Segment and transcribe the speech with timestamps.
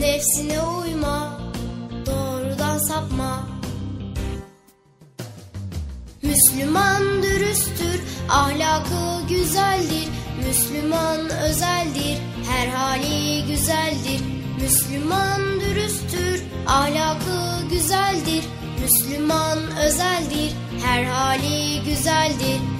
[0.00, 1.40] nefsine uyma,
[2.06, 3.46] doğrudan sapma.
[6.22, 8.00] Müslüman dürüsttür,
[8.30, 10.08] ahlakı güzeldir.
[10.46, 12.18] Müslüman özeldir,
[12.50, 14.20] her hali güzeldir.
[14.62, 18.44] Müslüman dürüsttür, ahlakı güzeldir.
[18.82, 20.52] Müslüman özeldir,
[20.84, 22.79] her hali güzeldir.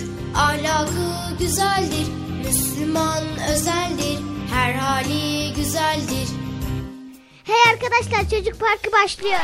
[0.35, 2.07] ahlakı güzeldir.
[2.45, 3.23] Müslüman
[3.53, 4.19] özeldir,
[4.53, 6.27] her hali güzeldir.
[7.43, 9.39] Hey arkadaşlar çocuk parkı başlıyor.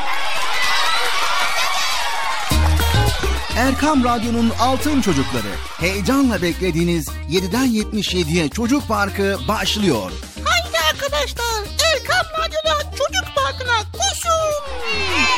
[3.56, 5.52] Erkam Radyo'nun Altın Çocukları.
[5.80, 10.10] Heyecanla beklediğiniz 7'den 77'ye Çocuk Parkı başlıyor.
[10.44, 11.64] Haydi arkadaşlar
[11.94, 15.37] Erkam Radyo'da çocuk parkına koşun.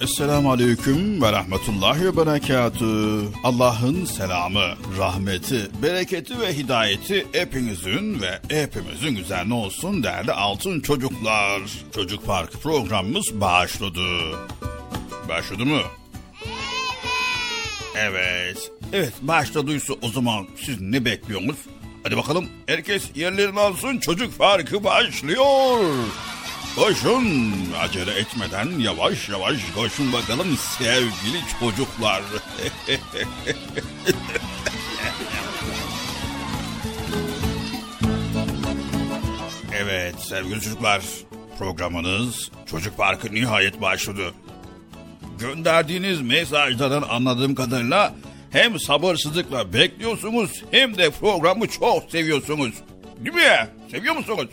[0.00, 3.22] Esselamu Aleyküm ve Rahmetullahi ve Berekatü.
[3.44, 11.62] Allah'ın selamı, rahmeti, bereketi ve hidayeti hepinizin ve hepimizin üzerine olsun değerli altın çocuklar.
[11.94, 14.00] Çocuk Parkı programımız başladı.
[15.28, 15.80] Başladı mı?
[17.94, 18.72] Evet.
[18.92, 21.58] Evet başladıysa o zaman siz ne bekliyorsunuz?
[22.02, 25.78] Hadi bakalım herkes yerlerini alsın çocuk farkı başlıyor.
[26.78, 27.26] Koşun
[27.80, 32.22] acele etmeden yavaş yavaş koşun bakalım sevgili çocuklar.
[39.72, 41.02] evet sevgili çocuklar
[41.58, 44.34] programınız Çocuk Parkı nihayet başladı.
[45.38, 48.14] Gönderdiğiniz mesajlardan anladığım kadarıyla
[48.50, 52.74] hem sabırsızlıkla bekliyorsunuz hem de programı çok seviyorsunuz.
[53.24, 53.68] Değil mi?
[53.90, 54.48] Seviyor musunuz?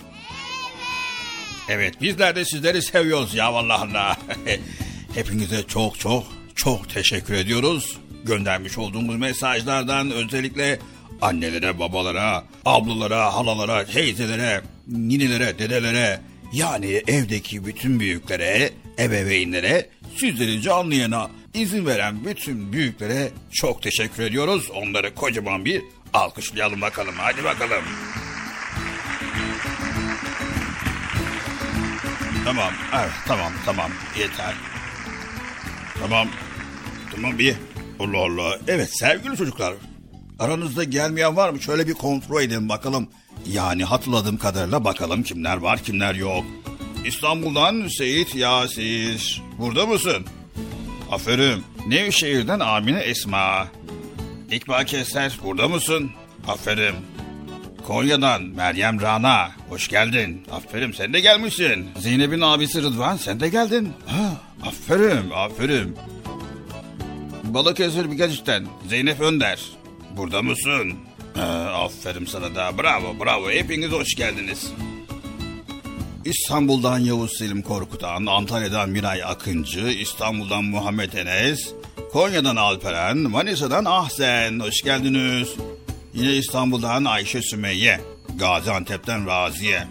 [1.69, 4.17] Evet bizler de sizleri seviyoruz ya vallahi Allah.
[5.15, 6.23] Hepinize çok çok
[6.55, 7.97] çok teşekkür ediyoruz.
[8.23, 10.79] Göndermiş olduğumuz mesajlardan özellikle
[11.21, 16.19] annelere, babalara, ablalara, halalara, teyzelere, ninelere, dedelere
[16.53, 18.69] yani evdeki bütün büyüklere,
[18.99, 24.69] ebeveynlere, sizleri canlı yayına izin veren bütün büyüklere çok teşekkür ediyoruz.
[24.73, 25.81] Onları kocaman bir
[26.13, 27.15] alkışlayalım bakalım.
[27.17, 27.83] Hadi bakalım.
[32.45, 34.53] Tamam, evet, tamam, tamam, yeter.
[35.99, 36.27] Tamam,
[37.15, 37.55] tamam bir.
[37.99, 38.59] Allah Allah.
[38.67, 39.73] Evet sevgili çocuklar,
[40.39, 41.61] aranızda gelmeyen var mı?
[41.61, 43.07] Şöyle bir kontrol edin bakalım.
[43.45, 46.45] Yani hatırladığım kadarıyla bakalım kimler var, kimler yok.
[47.05, 49.41] İstanbul'dan Seyit Yasir.
[49.57, 50.25] Burada mısın?
[51.11, 51.63] Aferin.
[51.87, 53.67] Nevşehir'den Amine Esma.
[54.51, 56.11] İkbal Keser burada mısın?
[56.47, 56.95] Aferin.
[57.87, 59.51] Konya'dan Meryem Rana.
[59.69, 60.43] Hoş geldin.
[60.51, 61.85] Aferin sen de gelmişsin.
[61.99, 63.93] Zeynep'in abisi Rıdvan sen de geldin.
[64.05, 64.31] Ha,
[64.67, 65.95] aferin aferin.
[67.43, 69.59] Balıkesir Bigaç'tan Zeynep Önder.
[70.17, 70.93] Burada mısın?
[71.35, 74.71] Ha, aferin sana da bravo bravo hepiniz hoş geldiniz.
[76.25, 81.73] İstanbul'dan Yavuz Selim Korkutan, Antalya'dan Miray Akıncı, İstanbul'dan Muhammed Enes,
[82.11, 85.49] Konya'dan Alperen, Manisa'dan Ahsen, hoş geldiniz.
[86.15, 88.01] Yine İstanbul'dan Ayşe Sümeyye,
[88.39, 89.83] Gaziantep'ten Raziye,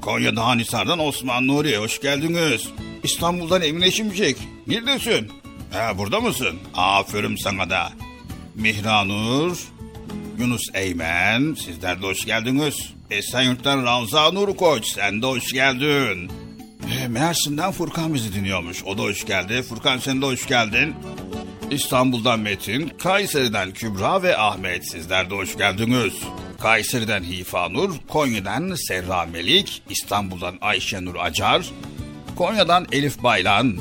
[0.00, 2.68] Konya'dan Hanisar'dan Osman Nuri, hoş geldiniz.
[3.02, 4.36] İstanbul'dan Emine Şimşek,
[4.66, 5.28] neredesin?
[5.72, 6.58] Ha, burada mısın?
[6.74, 7.92] Aferin sana da.
[8.54, 9.58] Mihranur,
[10.38, 12.92] Yunus Eymen, sizler de hoş geldiniz.
[13.10, 16.30] Esenyurt'tan Ravza Nur Koç, sen de hoş geldin.
[17.02, 19.62] E, Mersin'den Furkan bizi dinliyormuş, o da hoş geldi.
[19.62, 20.94] Furkan sen de hoş geldin.
[21.72, 26.12] İstanbul'dan Metin, Kayseri'den Kübra ve Ahmet, sizler de hoş geldiniz.
[26.60, 31.70] Kayseri'den Hifanur, Konya'dan Serra Melik, İstanbul'dan Ayşenur Acar,
[32.36, 33.78] Konya'dan Elif Baylan,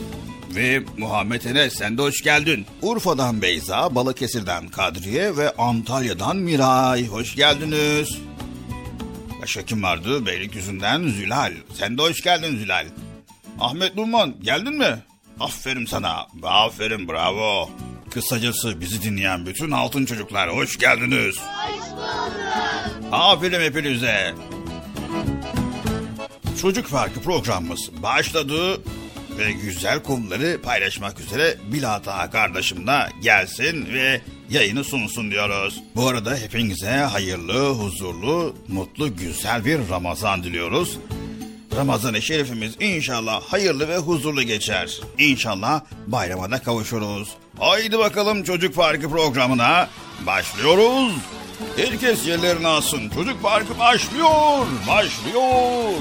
[0.55, 2.65] ve Muhammed Enes sen de hoş geldin.
[2.81, 7.07] Urfa'dan Beyza, Balıkesir'den Kadriye ve Antalya'dan Miray.
[7.07, 8.17] Hoş geldiniz.
[9.41, 10.25] Başka kim vardı?
[10.25, 11.53] Beylikdüzü'nden Zülal.
[11.74, 12.86] Sen de hoş geldin Zülal.
[13.60, 14.98] Ahmet Numan geldin mi?
[15.41, 16.27] Aferin sana.
[16.43, 17.69] Aferin bravo.
[18.12, 21.36] Kısacası bizi dinleyen bütün altın çocuklar hoş geldiniz.
[21.38, 23.12] Hoş bulduk.
[23.12, 24.33] Aferin hepinize.
[26.62, 28.81] Çocuk Farkı programımız başladı
[29.38, 35.83] ve güzel konuları paylaşmak üzere Bilata kardeşimle gelsin ve yayını sunsun diyoruz.
[35.95, 40.98] Bu arada hepinize hayırlı, huzurlu, mutlu, güzel bir Ramazan diliyoruz.
[41.75, 44.99] Ramazan-ı Şerifimiz inşallah hayırlı ve huzurlu geçer.
[45.17, 47.29] İnşallah bayrama da kavuşuruz.
[47.59, 49.89] Haydi bakalım Çocuk Parkı programına
[50.25, 51.13] başlıyoruz.
[51.77, 53.09] Herkes yerlerini alsın.
[53.09, 55.93] Çocuk Parkı başlıyor, başlıyor.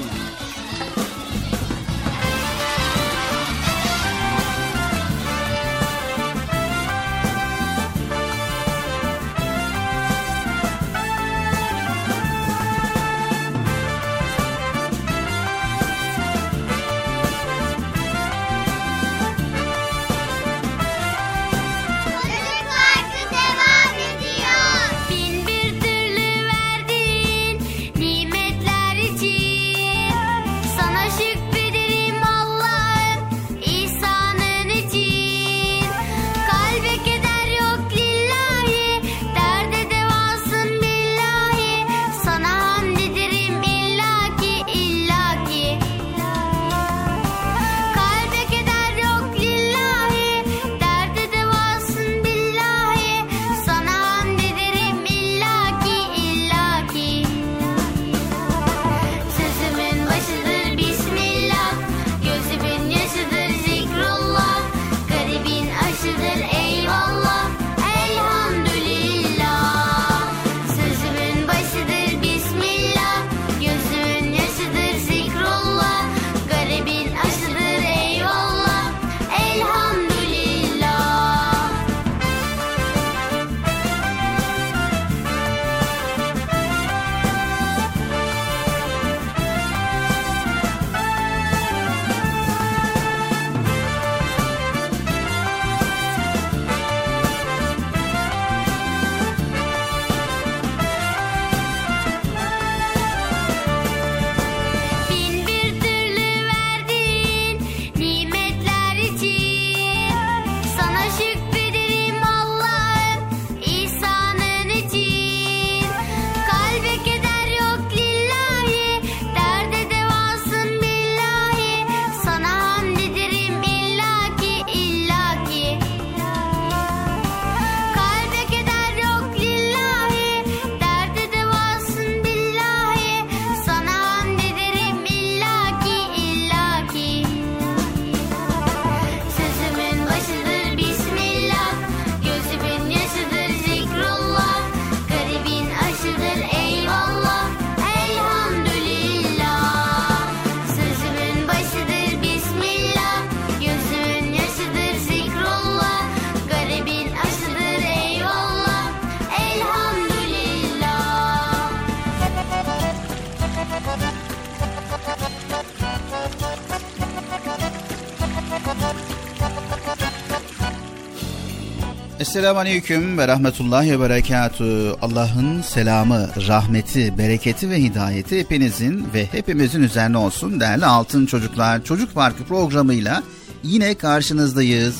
[172.31, 174.95] Esselamu Aleyküm ve Rahmetullahi ve Berekatü.
[175.01, 181.83] Allah'ın selamı, rahmeti, bereketi ve hidayeti hepinizin ve hepimizin üzerine olsun değerli altın çocuklar.
[181.83, 183.23] Çocuk Parkı programıyla
[183.63, 184.95] yine karşınızdayız.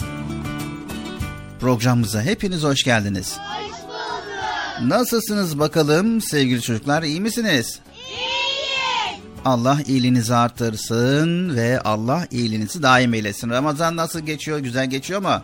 [1.59, 3.37] Programımıza hepiniz hoş geldiniz.
[3.37, 4.91] Hoş bulduk.
[4.91, 7.79] Nasılsınız bakalım sevgili çocuklar iyi misiniz?
[7.95, 9.21] İyiyiz.
[9.45, 13.49] Allah iyiliğinizi artırsın ve Allah iyiliğinizi daim eylesin.
[13.49, 14.59] Ramazan nasıl geçiyor?
[14.59, 15.41] Güzel geçiyor mu?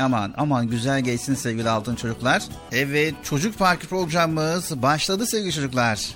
[0.00, 2.42] Aman aman güzel geçsin sevgili altın çocuklar.
[2.72, 6.08] Evet çocuk parkı programımız başladı sevgili çocuklar.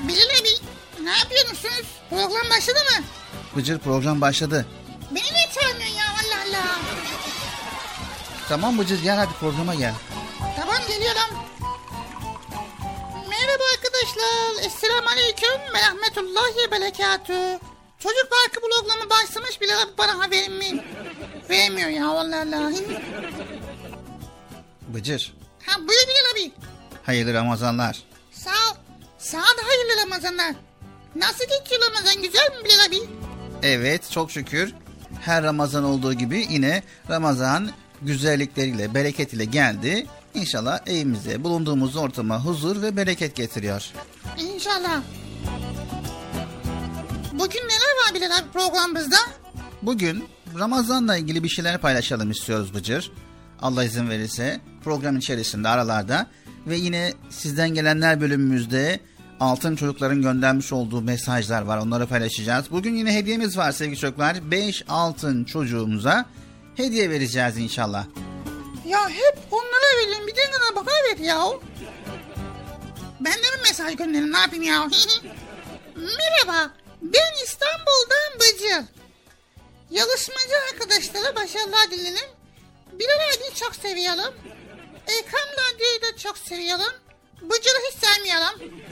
[0.00, 0.48] Bilal abi
[1.04, 1.86] ne yapıyorsunuz?
[2.10, 3.04] Program başladı mı?
[3.56, 4.66] Bıcır program başladı.
[5.10, 6.78] Beni de çağırmıyorsun ya Allah Allah.
[8.48, 9.94] Tamam Bıcır gel hadi programa gel.
[10.56, 11.36] Tamam geliyorum.
[13.30, 14.64] Merhaba arkadaşlar.
[14.66, 17.58] Esselamu Aleyküm ve Rahmetullahi ve Berekatü.
[18.02, 20.84] Çocuk Parkı bloglama başlamış bile bana haberim mi?
[21.50, 22.84] Vermiyor ya vallahi.
[24.88, 25.34] Bıcır.
[25.66, 26.52] Ha buyur Bilal abi.
[27.02, 28.02] Hayırlı Ramazanlar.
[28.32, 28.76] Sağ ol.
[29.18, 30.54] Sağ ol hayırlı Ramazanlar.
[31.16, 33.08] Nasıl geçiyor Ramazan güzel mi Bilal abi?
[33.62, 34.74] Evet çok şükür
[35.20, 37.70] her Ramazan olduğu gibi yine Ramazan
[38.02, 40.06] güzellikleriyle, bereketiyle geldi.
[40.34, 43.90] İnşallah evimize, bulunduğumuz ortama huzur ve bereket getiriyor.
[44.38, 45.02] İnşallah.
[47.40, 49.16] Bugün neler var Bilal abi programımızda?
[49.82, 50.28] Bugün
[50.58, 53.12] Ramazan'la ilgili bir şeyler paylaşalım istiyoruz Bıcır.
[53.62, 56.26] Allah izin verirse program içerisinde aralarda
[56.66, 59.00] ve yine sizden gelenler bölümümüzde
[59.40, 62.70] altın çocukların göndermiş olduğu mesajlar var onları paylaşacağız.
[62.70, 64.50] Bugün yine hediyemiz var sevgili çocuklar.
[64.50, 66.26] 5 altın çocuğumuza
[66.76, 68.06] hediye vereceğiz inşallah.
[68.86, 71.46] Ya hep onlara verin bir tane bana ver ya.
[73.20, 74.88] Ben de mi mesaj gönderin ne yapayım ya?
[75.96, 78.84] Merhaba ben İstanbul'dan Bıcır.
[79.90, 82.28] Yarışmacı arkadaşlara başarılar dilerim.
[82.92, 84.34] Bilal abi çok seviyorum.
[85.06, 86.94] Ekran Radyo'yu da çok seviyorum.
[87.42, 88.82] Bıcır'ı hiç sevmiyorum.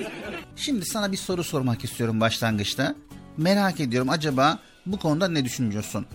[0.57, 2.95] Şimdi sana bir soru sormak istiyorum başlangıçta.
[3.37, 6.07] Merak ediyorum acaba bu konuda ne düşünüyorsun?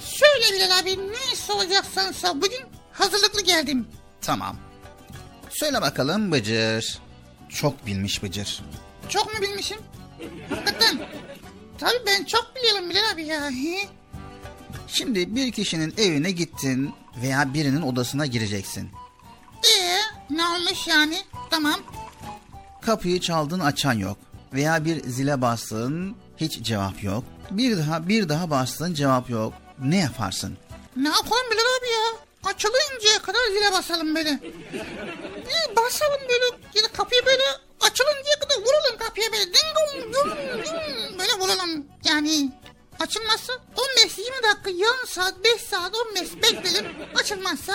[0.00, 2.34] Şöyle Bilal abi ne soracaksan sor.
[2.34, 2.60] Bugün
[2.92, 3.86] hazırlıklı geldim.
[4.20, 4.56] Tamam.
[5.50, 6.98] Söyle bakalım Bıcır.
[7.48, 8.62] Çok bilmiş Bıcır.
[9.08, 9.78] Çok mu bilmişim?
[10.50, 10.98] Hakikaten.
[11.78, 13.50] Tabii ben çok biliyorum Bilal abi ya.
[14.88, 16.90] Şimdi bir kişinin evine gittin
[17.22, 18.90] veya birinin odasına gireceksin.
[19.64, 19.98] Ee,
[20.30, 21.16] ne olmuş yani?
[21.50, 21.80] Tamam.
[22.82, 24.16] Kapıyı çaldın açan yok.
[24.52, 27.24] Veya bir zile bastın hiç cevap yok.
[27.50, 29.52] Bir daha bir daha bastın cevap yok.
[29.78, 30.58] Ne yaparsın?
[30.96, 32.20] Ne yapalım Bilal abi ya?
[32.44, 34.40] Açılıncaya kadar zile basalım böyle.
[35.46, 37.42] Bir basalım böyle ya da kapıyı böyle
[37.80, 39.44] açılıncaya kadar vuralım kapıya böyle.
[39.44, 41.86] Ding dong dong ding böyle vuralım.
[42.04, 42.52] Yani
[43.00, 46.86] açılmazsa 15-20 dakika yarım saat 5 saat 15 bekleyelim.
[47.14, 47.74] Açılmazsa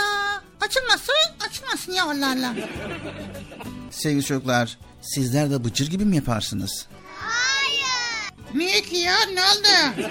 [0.62, 1.13] açılmazsa
[1.50, 2.56] açılmasın ya Allah Allah.
[3.92, 6.88] Sevgili çocuklar sizler de bıcır gibi mi yaparsınız?
[8.56, 10.08] Niye ki ya ne oldu?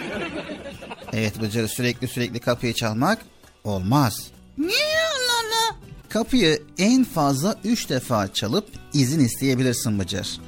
[1.13, 3.19] Evet bıcır sürekli sürekli kapıyı çalmak
[3.65, 4.27] olmaz.
[4.59, 5.77] Niye Allah Allah?
[6.09, 10.41] Kapıyı en fazla 3 defa çalıp izin isteyebilirsin Bıcır.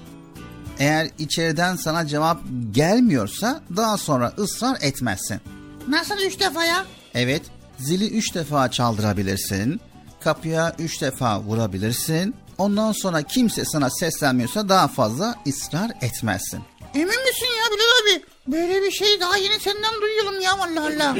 [0.78, 2.40] Eğer içeriden sana cevap
[2.70, 5.40] gelmiyorsa daha sonra ısrar etmezsin.
[5.88, 6.84] Nasıl üç defa ya?
[7.14, 7.42] Evet,
[7.78, 9.80] zili 3 defa çaldırabilirsin.
[10.20, 12.34] Kapıya 3 defa vurabilirsin.
[12.58, 16.60] Ondan sonra kimse sana seslenmiyorsa daha fazla ısrar etmezsin.
[16.94, 18.24] Emin misin ya Bilal abi?
[18.48, 21.16] Böyle bir şey daha yeni senden duyuyorum ya Allah Allah.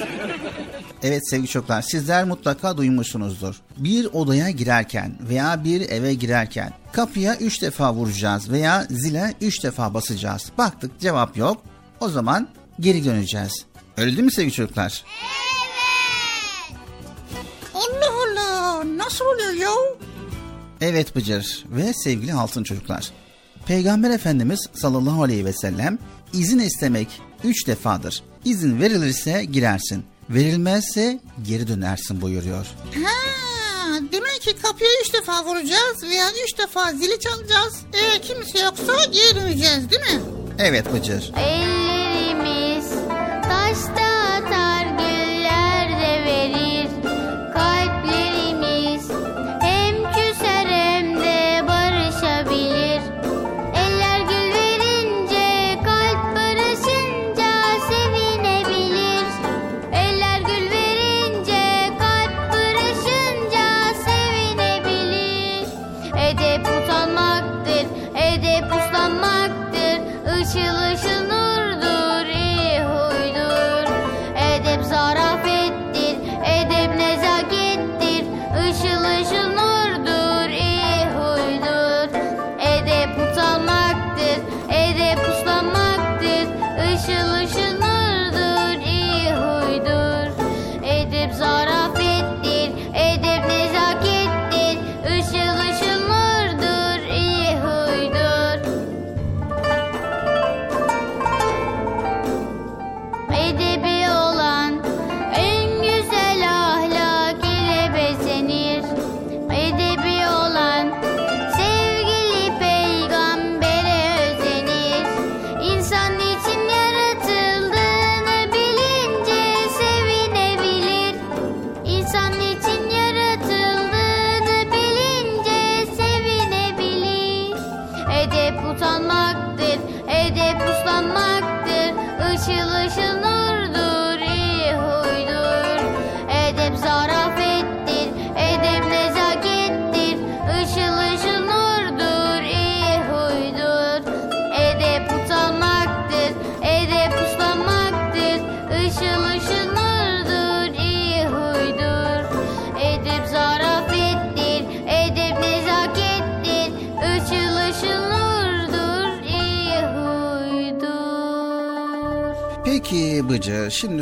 [1.02, 3.54] Evet sevgili çocuklar sizler mutlaka duymuşsunuzdur.
[3.76, 9.94] Bir odaya girerken veya bir eve girerken kapıya 3 defa vuracağız veya zile 3 defa
[9.94, 10.52] basacağız.
[10.58, 11.62] Baktık cevap yok
[12.00, 12.48] o zaman
[12.80, 13.64] geri döneceğiz.
[13.96, 15.04] Öyle değil mi sevgili çocuklar?
[17.74, 19.70] Allah Allah nasıl oluyor ya?
[20.80, 23.10] Evet Bıcır ve sevgili altın çocuklar.
[23.66, 25.98] Peygamber Efendimiz sallallahu aleyhi ve sellem
[26.36, 27.08] izin istemek
[27.44, 28.22] üç defadır.
[28.44, 32.66] İzin verilirse girersin, verilmezse geri dönersin buyuruyor.
[33.04, 33.10] Ha,
[34.12, 37.74] demek ki kapıya üç defa vuracağız veya üç defa zili çalacağız.
[37.92, 40.20] Eğer kimse yoksa geri döneceğiz değil mi?
[40.58, 41.32] Evet Bıcır.
[41.36, 42.90] Ellerimiz
[43.42, 46.65] taşta atar güller de verir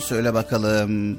[0.05, 1.19] söyle bakalım.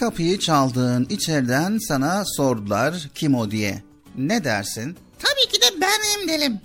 [0.00, 3.82] Kapıyı çaldın içeriden sana sordular kim o diye.
[4.16, 4.96] Ne dersin?
[5.18, 6.60] Tabii ki de benim derim.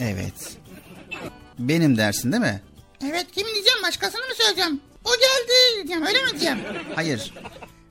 [0.00, 0.56] Evet.
[1.58, 2.62] Benim dersin değil mi?
[3.04, 4.80] Evet kim diyeceğim başkasını mı söyleyeceğim?
[5.04, 6.58] O geldi diyeceğim öyle mi diyeceğim?
[6.94, 7.34] Hayır.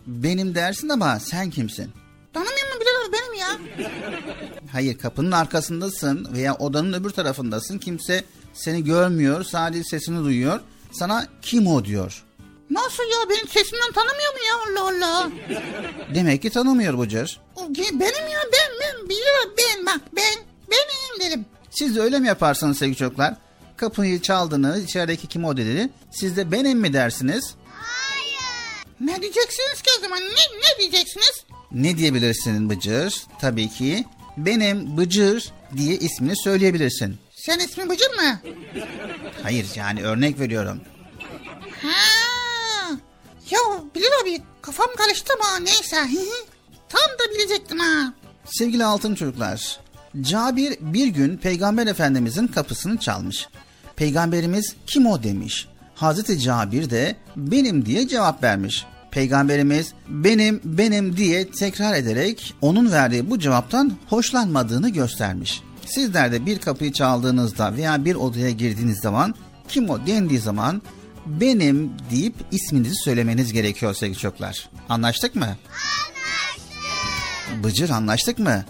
[0.08, 1.92] Benim dersin ama sen kimsin?
[2.34, 3.58] Tanımıyor mu Bilal abi benim ya?
[4.72, 7.78] Hayır kapının arkasındasın veya odanın öbür tarafındasın.
[7.78, 10.60] Kimse seni görmüyor sadece sesini duyuyor.
[11.00, 12.24] Sana kim o diyor.
[12.70, 15.32] Nasıl ya benim sesimden tanımıyor mu ya Allah Allah.
[16.16, 17.40] Demek ki tanımıyor Bıcır.
[17.78, 20.36] Benim ya ben ben abi ben bak ben
[20.72, 21.46] benim derim.
[21.70, 23.34] Siz de öyle mi yaparsanız sevgili çocuklar?
[23.78, 25.90] Kapıyı çaldınız içerideki kim o dedi.
[26.12, 27.56] Siz de benim mi dersiniz?
[29.00, 31.46] Ne diyeceksiniz ki o zaman ne, ne diyeceksiniz?
[31.72, 33.24] Ne diyebilirsin Bıcır?
[33.42, 34.06] Tabii ki
[34.38, 37.18] benim Bıcır diye ismini söyleyebilirsin.
[37.46, 38.40] Sen ismin Bıcır mı?
[39.44, 40.82] Hayır yani örnek veriyorum.
[41.82, 41.90] Ha.
[43.50, 43.60] Ya
[43.96, 45.98] Bilal abi kafam karıştı ama neyse.
[46.90, 48.14] Tam da bilecektim ha.
[48.46, 49.80] Sevgili altın çocuklar,
[50.22, 53.48] Cabir bir gün Peygamber Efendimizin kapısını çalmış.
[53.96, 55.68] Peygamberimiz kim o demiş.
[55.96, 58.86] Hazreti Cabir de benim diye cevap vermiş.
[59.12, 65.62] Peygamberimiz benim benim diye tekrar ederek onun verdiği bu cevaptan hoşlanmadığını göstermiş.
[65.86, 69.36] Sizler de bir kapıyı çaldığınızda veya bir odaya girdiğiniz zaman
[69.68, 70.82] kim o dendiği zaman
[71.26, 74.70] benim deyip isminizi söylemeniz gerekiyor sevgili çocuklar.
[74.90, 75.58] Anlaştık mı?
[77.64, 78.66] Bıcır anlaştık mı?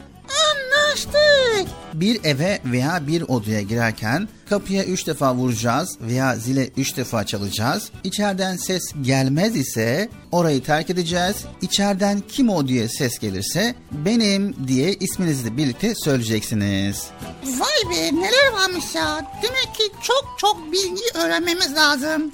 [0.96, 1.76] Anlaştık.
[1.94, 7.92] Bir eve veya bir odaya girerken kapıya üç defa vuracağız veya zile üç defa çalacağız.
[8.04, 11.36] İçeriden ses gelmez ise orayı terk edeceğiz.
[11.62, 17.08] İçeriden kim o diye ses gelirse benim diye isminizi de birlikte söyleyeceksiniz.
[17.44, 19.32] Vay be neler varmış ya.
[19.44, 22.32] Demek ki çok çok bilgi öğrenmemiz lazım.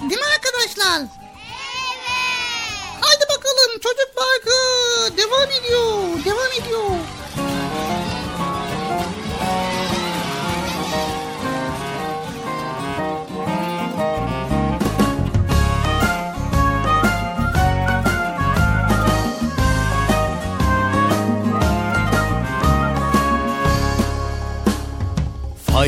[0.00, 1.00] Değil mi arkadaşlar?
[1.00, 1.08] Evet.
[3.00, 4.56] Haydi bakalım çocuk parkı
[5.16, 6.24] devam ediyor.
[6.24, 7.19] Devam ediyor.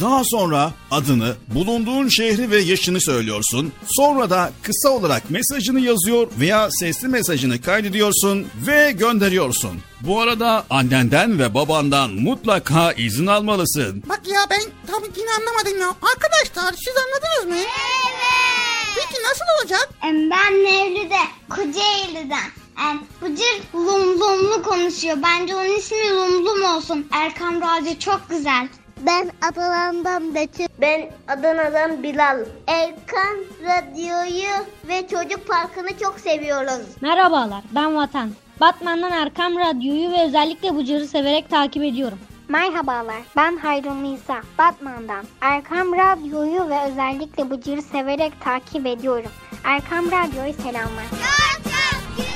[0.00, 3.72] Daha sonra adını, bulunduğun şehri ve yaşını söylüyorsun.
[3.86, 9.70] Sonra da kısa olarak mesajını yazıyor veya sesli mesajını kaydediyorsun ve gönderiyorsun.
[10.00, 14.02] Bu arada annenden ve babandan mutlaka izin almalısın.
[14.08, 15.88] Bak ya ben tabii yine anlamadım ya.
[15.88, 17.64] Arkadaşlar siz anladınız mı?
[17.64, 18.96] Evet.
[18.96, 19.88] Peki nasıl olacak?
[20.02, 22.48] Ben Mevlüt'e Kocaeli'den.
[22.90, 25.16] Em, Bıcır lum lumlu konuşuyor.
[25.22, 27.06] Bence onun ismi lum lum olsun.
[27.12, 28.68] Erkam Radyo çok güzel.
[29.06, 30.66] Ben Adana'dan Betül.
[30.80, 32.38] Ben Adana'dan Bilal.
[32.66, 36.86] Erkan Radyo'yu ve Çocuk Parkı'nı çok seviyoruz.
[37.00, 38.30] Merhabalar, ben Vatan.
[38.60, 42.18] Batman'dan Erkam Radyo'yu ve özellikle Bıcır'ı severek takip ediyorum.
[42.48, 45.24] Merhabalar, ben Hayrun Nisa, Batman'dan.
[45.40, 49.30] Erkam Radyo'yu ve özellikle Bıcır'ı severek takip ediyorum.
[49.64, 51.04] Erkam Radyo'yu selamlar.
[51.10, 52.28] Çok çok güzel.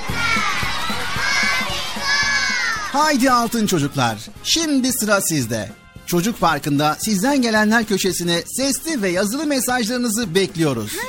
[1.16, 2.98] Harika.
[2.98, 4.16] Haydi altın çocuklar.
[4.44, 5.81] Şimdi sıra sizde.
[6.12, 10.92] Çocuk Parkı'nda sizden gelenler köşesine sesli ve yazılı mesajlarınızı bekliyoruz.
[10.96, 11.06] Ha,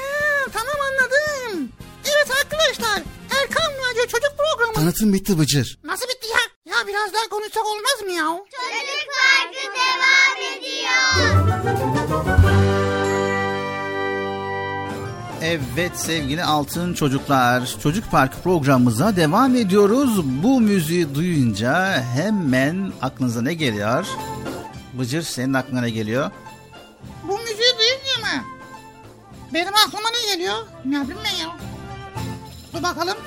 [0.53, 1.69] tamam anladım.
[2.05, 3.03] Evet arkadaşlar
[3.41, 4.73] Erkan Radyo Çocuk Programı.
[4.73, 5.79] Tanıtım bitti Bıcır.
[5.83, 6.73] Nasıl bitti ya?
[6.73, 8.25] Ya biraz daha konuşsak olmaz mı ya?
[8.25, 11.03] Çocuk Parkı devam ediyor.
[15.41, 17.75] Evet sevgili altın çocuklar.
[17.83, 20.23] Çocuk Parkı programımıza devam ediyoruz.
[20.43, 24.05] Bu müziği duyunca hemen aklınıza ne geliyor?
[24.93, 26.31] Bıcır senin aklına ne geliyor?
[27.23, 28.43] Bu müziği duyunca mı?
[29.53, 30.57] Benim aklıma ne geliyor?
[30.85, 31.57] Ne yapayım ben ya?
[32.73, 33.17] Dur bakalım.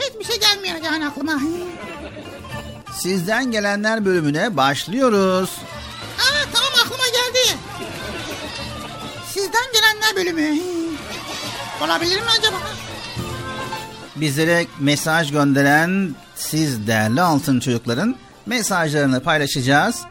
[0.00, 1.40] Hiçbir şey gelmiyor yani aklıma.
[2.92, 5.50] Sizden gelenler bölümüne başlıyoruz.
[6.18, 7.58] Aa tamam aklıma geldi.
[9.28, 10.60] Sizden gelenler bölümü.
[11.84, 12.56] Olabilir mi acaba?
[14.16, 18.16] Bizlere mesaj gönderen siz değerli altın çocukların
[18.48, 20.02] mesajlarını paylaşacağız.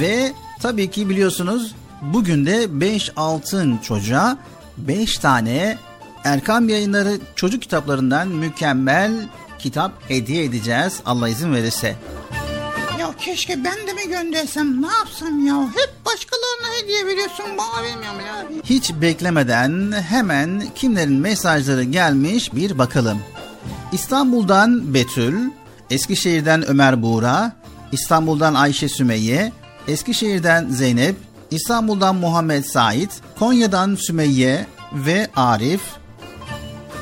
[0.00, 4.38] Ve tabii ki biliyorsunuz bugün de 5 altın çocuğa
[4.78, 5.78] 5 tane
[6.24, 9.12] Erkam Yayınları çocuk kitaplarından mükemmel
[9.58, 11.96] kitap hediye edeceğiz Allah izin verirse.
[13.00, 15.62] Ya keşke ben de mi göndersem ne yapsam ya?
[15.62, 18.62] Hep başkalarına hediye veriyorsun bana vermiyorum ya.
[18.64, 23.18] Hiç beklemeden hemen kimlerin mesajları gelmiş bir bakalım.
[23.92, 25.50] İstanbul'dan Betül,
[25.90, 27.52] Eskişehir'den Ömer Buğra,
[27.92, 29.52] İstanbul'dan Ayşe Sümeyye,
[29.88, 31.16] Eskişehir'den Zeynep,
[31.50, 35.80] İstanbul'dan Muhammed Sait, Konya'dan Sümeyye ve Arif,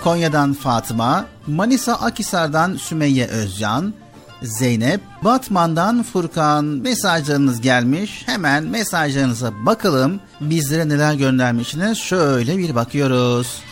[0.04, 3.94] Konya'dan Fatıma, Manisa Akisar'dan Sümeyye Özcan,
[4.42, 8.22] Zeynep, Batman'dan Furkan mesajlarınız gelmiş.
[8.26, 10.20] Hemen mesajlarınıza bakalım.
[10.40, 11.98] Bizlere neler göndermişsiniz?
[11.98, 13.62] Şöyle bir bakıyoruz.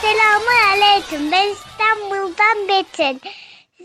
[0.00, 1.32] Selamun Aleyküm.
[1.32, 3.30] Ben İstanbul'dan Betül.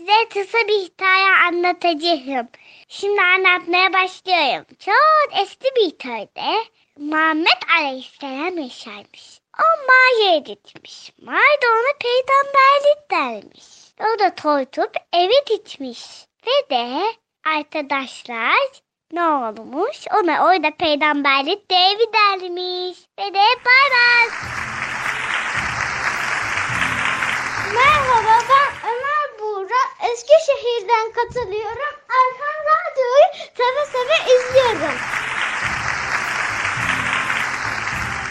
[0.02, 2.48] Size kısa bir hikaye anlatacağım.
[2.88, 4.66] Şimdi anlatmaya başlıyorum.
[4.78, 6.64] Çok eski bir köyde
[6.98, 9.40] Muhammed Aleyhisselam yaşarmış.
[9.58, 11.12] O mağaraya gitmiş.
[11.22, 13.66] Mağarada ona peygamberlik dermiş.
[14.00, 16.00] O da toytup eve gitmiş.
[16.46, 17.02] Ve de
[17.46, 19.98] arkadaşlar ne olmuş?
[20.14, 22.98] Ona orada peygamberlik devridermiş.
[23.18, 24.28] Ve de bay bay.
[27.74, 29.21] Merhaba ben Ömer
[29.72, 30.08] Buğra.
[30.12, 31.94] Eskişehir'den katılıyorum.
[32.08, 34.98] Erkan Radyo'yu seve seve izliyorum.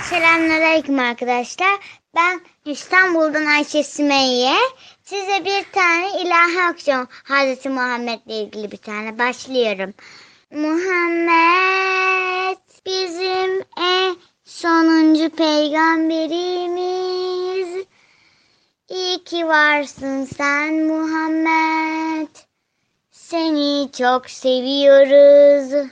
[0.09, 1.79] Selamünaleyküm arkadaşlar.
[2.15, 4.55] Ben İstanbul'dan Ayşe Sümeyye.
[5.03, 9.93] Size bir tane ilahi aksiyon Hazreti Muhammed'le ilgili bir tane başlıyorum.
[10.51, 17.85] Muhammed bizim en sonuncu peygamberimiz.
[18.91, 22.27] İyi ki varsın sen Muhammed.
[23.11, 25.89] Seni çok seviyoruz.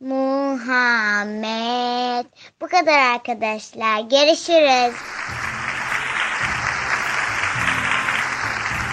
[0.00, 1.46] Muhammed.
[2.60, 4.00] Bu kadar arkadaşlar.
[4.00, 4.94] Görüşürüz.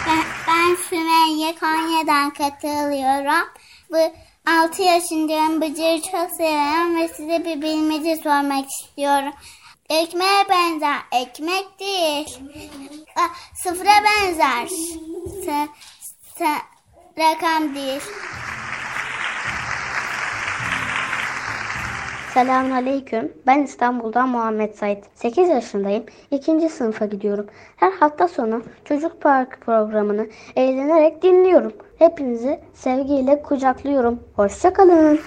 [0.07, 3.47] Ben, ben Sümeyye Konya'dan katılıyorum.
[3.91, 3.97] Bu
[4.63, 5.61] 6 yaşındayım.
[5.61, 9.33] Bıcır'ı çok seviyorum ve size bir bilmece sormak istiyorum.
[9.89, 12.39] Ekmeğe benzer, ekmek değil.
[13.15, 15.67] Ah, Sıfıra benzer, s-
[16.38, 16.62] s-
[17.17, 18.01] rakam değil.
[22.34, 23.34] Selamun Aleyküm.
[23.47, 25.04] Ben İstanbul'dan Muhammed Said.
[25.15, 26.06] 8 yaşındayım.
[26.32, 26.69] 2.
[26.69, 27.47] sınıfa gidiyorum.
[27.75, 31.73] Her hafta sonu Çocuk Park programını eğlenerek dinliyorum.
[31.99, 34.23] Hepinizi sevgiyle kucaklıyorum.
[34.36, 35.19] Hoşçakalın.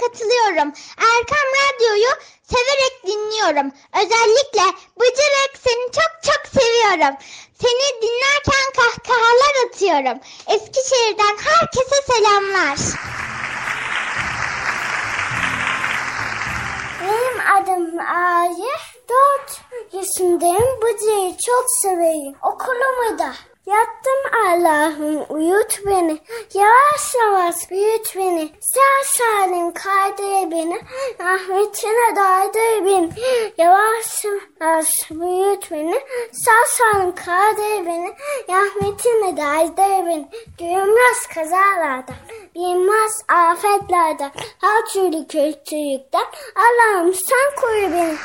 [0.00, 0.72] Katılıyorum.
[0.98, 2.10] Erkam Radyo'yu
[2.42, 3.72] severek dinliyorum.
[3.96, 7.16] Özellikle Bıcırık seni çok çok seviyorum.
[7.62, 10.20] Seni dinlerken kahkahalar atıyorum.
[10.46, 12.78] Eskişehir'den herkese selamlar.
[17.00, 18.74] Benim adım Ayı.
[19.08, 19.60] 4
[19.92, 20.80] yaşındayım.
[20.82, 22.34] Bıcırığı çok severim.
[22.42, 23.34] Okulumu da.
[23.66, 26.18] Yattım Allah'ım uyut beni.
[26.54, 28.52] Yavaş yavaş büyüt beni.
[28.60, 30.80] Sağ salim kaydır beni.
[31.20, 33.10] Rahmetine daydır beni.
[33.58, 36.00] Yavaş yavaş büyüt beni.
[36.32, 38.14] Sağ salim kaydır beni.
[38.48, 40.28] Rahmetine daydır beni.
[40.58, 42.16] Görünmez kazalardan.
[42.54, 44.30] Bilmez afetlerden.
[44.60, 46.26] Her türlü kötülükten.
[46.56, 48.16] Allah'ım sen koru beni.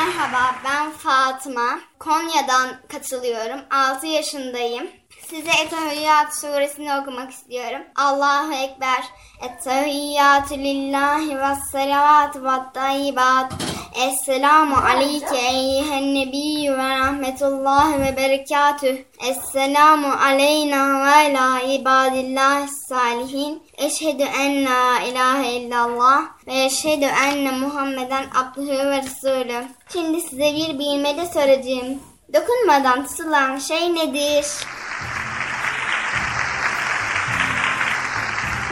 [0.00, 1.80] Merhaba ben Fatıma.
[1.98, 3.60] Konya'dan katılıyorum.
[3.70, 4.86] 6 yaşındayım.
[5.30, 7.82] Size Ettehiyyat suresini okumak istiyorum.
[7.96, 9.04] Allahu Ekber.
[9.40, 13.52] Ettehiyyatü lillahi ve salavatü ve tayyibat.
[13.94, 18.96] Esselamu aleyke eyyihen nebiyyü ve rahmetullahi ve berekatüh.
[19.28, 23.62] Esselamu aleyna ve ala ibadillahi salihin.
[23.78, 29.64] Eşhedü en la ilahe illallah ve eşhedü enne Muhammeden abdühü ve resulü.
[29.92, 31.98] Şimdi size bir bilmece soracağım.
[32.34, 34.46] Dokunmadan tutulan şey nedir?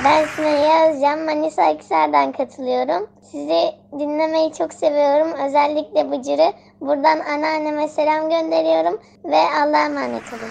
[0.05, 3.11] Ben Sümeyye Özcan, Manisa Akhisar'dan katılıyorum.
[3.31, 3.61] Sizi
[3.99, 5.33] dinlemeyi çok seviyorum.
[5.47, 6.53] Özellikle Bıcır'ı.
[6.81, 10.51] Buradan anneanneme selam gönderiyorum ve Allah'a emanet olun.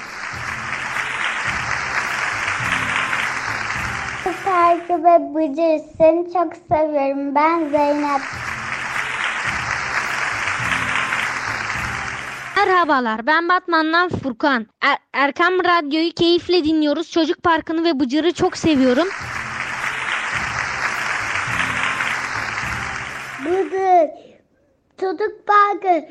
[4.46, 7.36] Parkı ve Bıcır seni çok seviyorum.
[7.36, 8.22] Ben Zeynep.
[12.58, 14.68] Merhabalar ben Batman'dan Furkan.
[14.82, 17.12] Er- Erkam Radyo'yu keyifle dinliyoruz.
[17.12, 19.08] Çocuk Parkı'nı ve Bıcır'ı çok seviyorum.
[23.48, 24.10] Bıdır.
[25.00, 26.06] Çocuk parkı.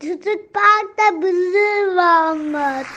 [0.00, 2.88] Çocuk parkta bıdır varmış.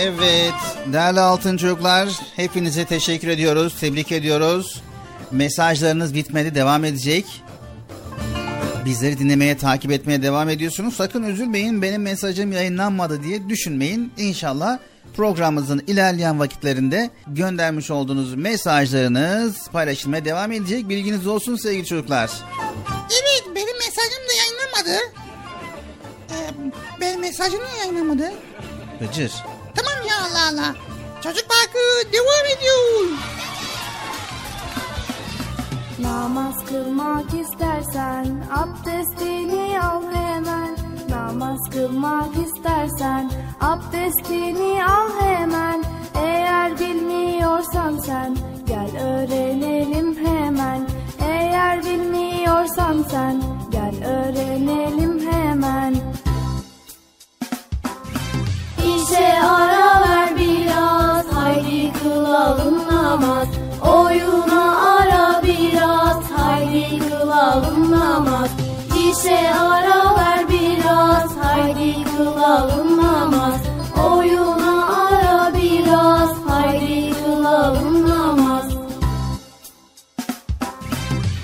[0.00, 0.54] Evet,
[0.92, 4.82] değerli altın çocuklar, hepinize teşekkür ediyoruz, tebrik ediyoruz.
[5.30, 7.42] Mesajlarınız bitmedi, devam edecek.
[8.84, 10.94] Bizleri dinlemeye, takip etmeye devam ediyorsunuz.
[10.96, 14.12] Sakın üzülmeyin, benim mesajım yayınlanmadı diye düşünmeyin.
[14.16, 14.78] İnşallah
[15.16, 20.88] programımızın ilerleyen vakitlerinde göndermiş olduğunuz mesajlarınız paylaşılmaya devam edecek.
[20.88, 22.30] Bilginiz olsun sevgili çocuklar.
[23.10, 25.04] Evet benim mesajım da yayınlamadı.
[26.30, 26.70] Ee,
[27.00, 28.32] benim mesajım da yayınlamadı.
[29.00, 29.32] Bıcır.
[29.74, 30.74] Tamam ya Allah Allah.
[31.22, 33.18] Çocuk parkı devam ediyor.
[35.98, 40.79] Namaz kılmak istersen abdestini al hemen.
[41.10, 45.84] Namaz kılmak istersen abdestini al hemen.
[46.22, 50.86] Eğer bilmiyorsan sen gel öğrenelim hemen.
[51.20, 55.94] Eğer bilmiyorsan sen gel öğrenelim hemen.
[58.78, 63.48] İşe ara ver biraz haydi kılalım namaz.
[63.82, 66.30] Oyuna ara biraz
[67.30, 68.50] kılalım namaz
[68.96, 70.49] İşe ara ver
[71.00, 73.60] biraz haydi kılalım namaz.
[74.06, 78.64] Oyuna ara biraz haydi kılalım namaz.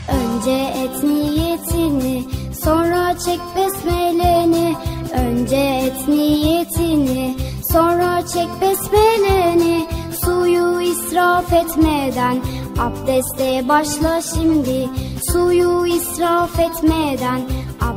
[0.08, 2.24] Önce et niyetini
[2.64, 4.76] sonra çek besmeleni.
[5.14, 7.36] Önce et niyetini
[7.72, 9.86] sonra çek besmeleni.
[10.24, 12.38] Suyu israf etmeden
[12.78, 14.88] abdeste başla şimdi.
[15.32, 17.40] Suyu israf etmeden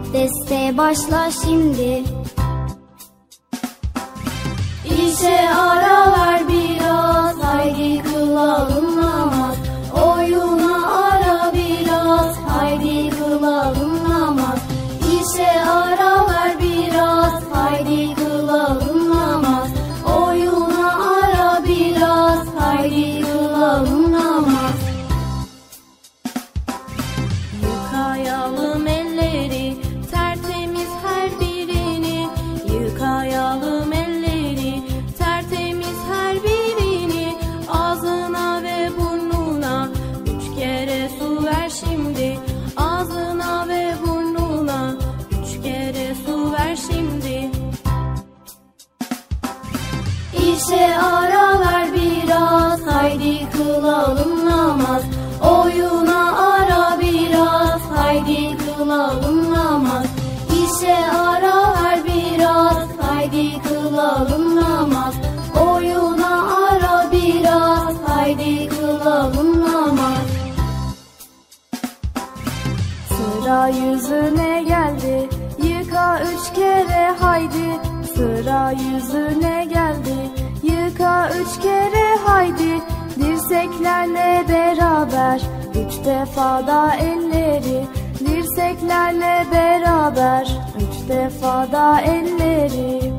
[0.10, 2.04] abdeste başla şimdi.
[4.86, 8.98] İşe ara ver biraz haydi kılalım
[73.70, 75.30] yüzüne geldi.
[75.64, 77.80] Yıka üç kere haydi.
[78.16, 80.16] Sıra yüzüne geldi.
[80.64, 82.82] Yıka üç kere haydi.
[83.16, 85.42] Dirseklerle beraber.
[85.70, 87.86] Üç defa da elleri.
[88.20, 90.48] Dirseklerle beraber.
[90.78, 93.19] Üç defa da elleri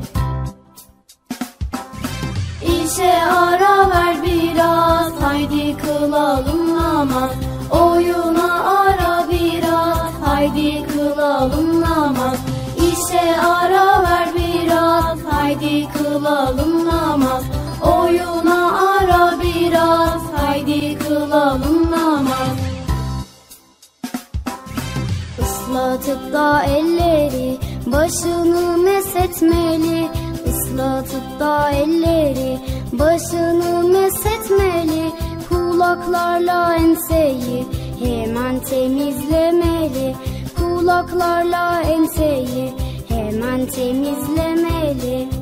[16.41, 17.43] kılalım namaz.
[17.81, 22.57] Oyuna ara biraz Haydi kılalım namaz.
[25.39, 30.09] Islatıp da elleri başını mesetmeli.
[30.45, 32.59] Islatıp da elleri
[32.91, 35.11] başını mesetmeli.
[35.49, 37.65] Kulaklarla enseyi
[38.03, 40.15] hemen temizlemeli.
[40.57, 42.73] Kulaklarla enseyi
[43.09, 45.40] hemen temizlemeli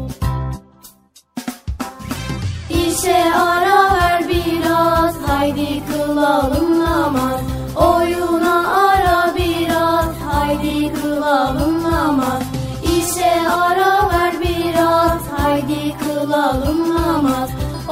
[2.99, 7.41] İşe ara ver biraz Haydi kılalım namaz.
[7.75, 12.43] Oyuna ara biraz Haydi kılalım namaz.
[12.83, 17.49] İşe ara ver biraz Haydi kılalım namaz.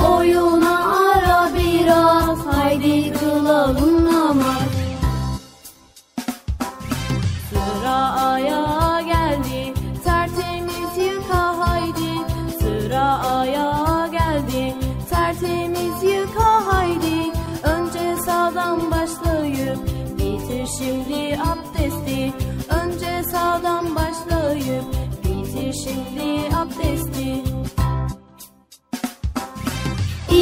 [0.10, 0.57] Oyuna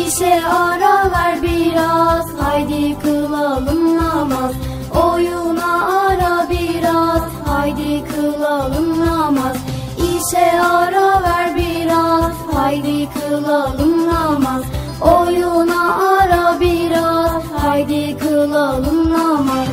[0.07, 2.25] İşe ara ver biraz.
[2.41, 4.51] Haydi kılalım namaz.
[4.95, 7.21] Oyuna ara biraz.
[7.47, 9.57] Haydi kılalım namaz.
[9.97, 12.33] İşe ara ver biraz.
[12.53, 14.63] Haydi kılalım namaz.
[15.01, 17.43] Oyuna ara biraz.
[17.61, 19.67] Haydi kılalım namaz.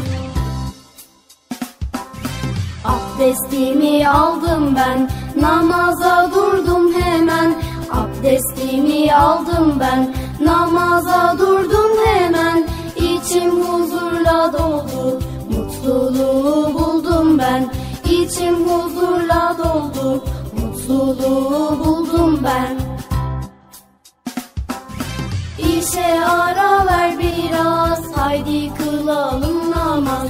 [2.85, 5.11] Abdestimi aldım ben.
[5.41, 7.55] Namaza durdum hemen.
[7.93, 10.15] Abdestimi aldım ben
[10.45, 15.21] namaza durdum hemen İçim huzurla doldu.
[15.51, 17.73] Mutluluğu buldum ben
[18.11, 20.25] İçim huzurla doldu.
[20.61, 22.77] Mutluluğu buldum ben.
[25.59, 30.29] İşe ara ver biraz haydi kılalım namaz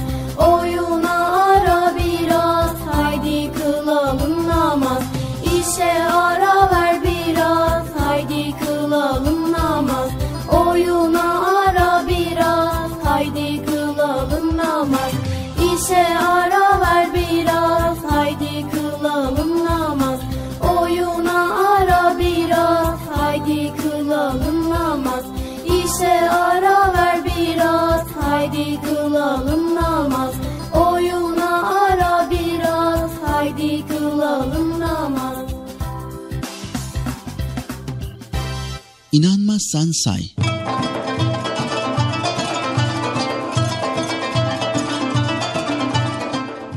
[39.13, 40.29] saymazsan say.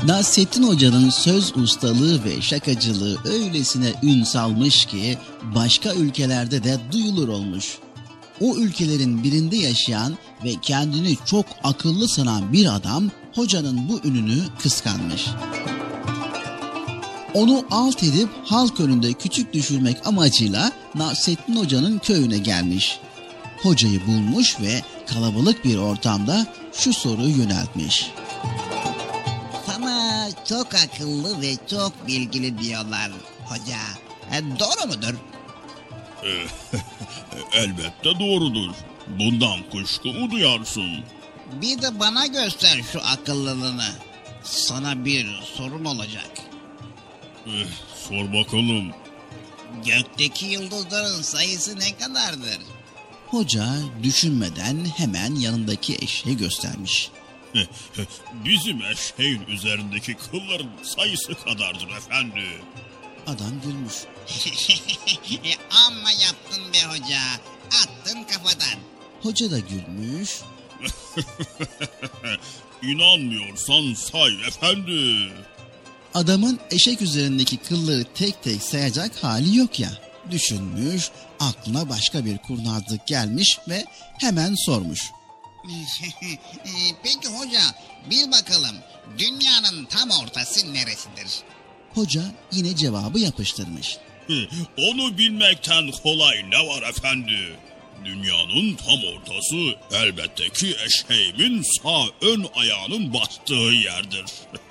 [0.05, 5.17] Nasrettin Hoca'nın söz ustalığı ve şakacılığı öylesine ün salmış ki
[5.55, 7.77] başka ülkelerde de duyulur olmuş.
[8.41, 15.25] O ülkelerin birinde yaşayan ve kendini çok akıllı sanan bir adam hocanın bu ününü kıskanmış.
[17.37, 22.99] Onu alt edip halk önünde küçük düşürmek amacıyla Nasrettin Hoca'nın köyüne gelmiş.
[23.63, 28.11] Hocayı bulmuş ve kalabalık bir ortamda şu soruyu yöneltmiş.
[29.65, 33.11] Sana çok akıllı ve çok bilgili diyorlar
[33.45, 33.77] hoca.
[34.31, 35.13] E, doğru mudur?
[37.53, 38.75] Elbette doğrudur.
[39.07, 40.89] Bundan kuşku mu duyarsın?
[41.61, 43.89] Bir de bana göster şu akıllılığını.
[44.43, 45.27] Sana bir
[45.57, 46.46] sorum olacak.
[47.47, 47.67] Eh,
[48.09, 48.91] sor bakalım.
[49.85, 52.57] Gökteki yıldızların sayısı ne kadardır?
[53.27, 57.09] Hoca düşünmeden hemen yanındaki eşeği göstermiş.
[58.45, 62.43] Bizim eşeğin üzerindeki kılların sayısı kadardır efendi.
[63.27, 63.93] Adam gülmüş.
[65.43, 65.53] E,
[65.87, 67.19] Amma yaptın be hoca.
[67.67, 68.79] Attın kafadan.
[69.21, 70.29] Hoca da gülmüş.
[72.81, 75.31] İnanmıyorsan say efendi.
[76.13, 79.89] Adamın eşek üzerindeki kılları tek tek sayacak hali yok ya.
[80.31, 83.85] Düşünmüş, aklına başka bir kurnazlık gelmiş ve
[84.19, 84.99] hemen sormuş.
[87.03, 87.61] Peki hoca
[88.09, 88.75] bil bakalım
[89.17, 91.41] dünyanın tam ortası neresidir?
[91.93, 93.97] Hoca yine cevabı yapıştırmış.
[94.77, 97.55] Onu bilmekten kolay ne var efendi?
[98.05, 104.25] Dünyanın tam ortası elbette ki eşeğimin sağ ön ayağının bastığı yerdir.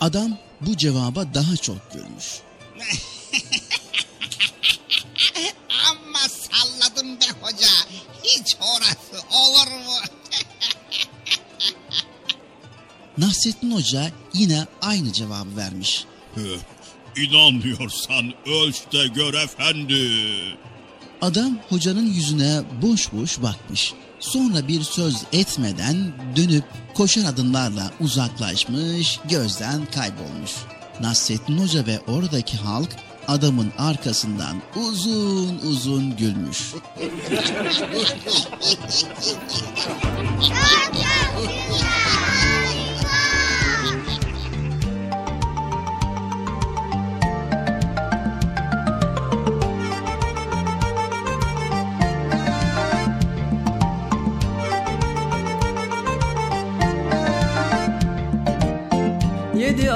[0.00, 2.40] Adam bu cevaba daha çok gülmüş.
[5.90, 7.68] Amma salladım be hoca.
[8.24, 9.92] Hiç orası olur mu?
[13.18, 16.04] Nasrettin Hoca yine aynı cevabı vermiş.
[17.16, 20.22] İnanmıyorsan ölç de gör efendi.
[21.22, 23.94] Adam hocanın yüzüne boş boş bakmış.
[24.20, 25.96] Sonra bir söz etmeden
[26.36, 26.64] dönüp
[26.94, 30.52] koşar adımlarla uzaklaşmış, gözden kaybolmuş.
[31.00, 32.88] Nasrettin Hoca ve oradaki halk
[33.28, 36.74] adamın arkasından uzun uzun gülmüş.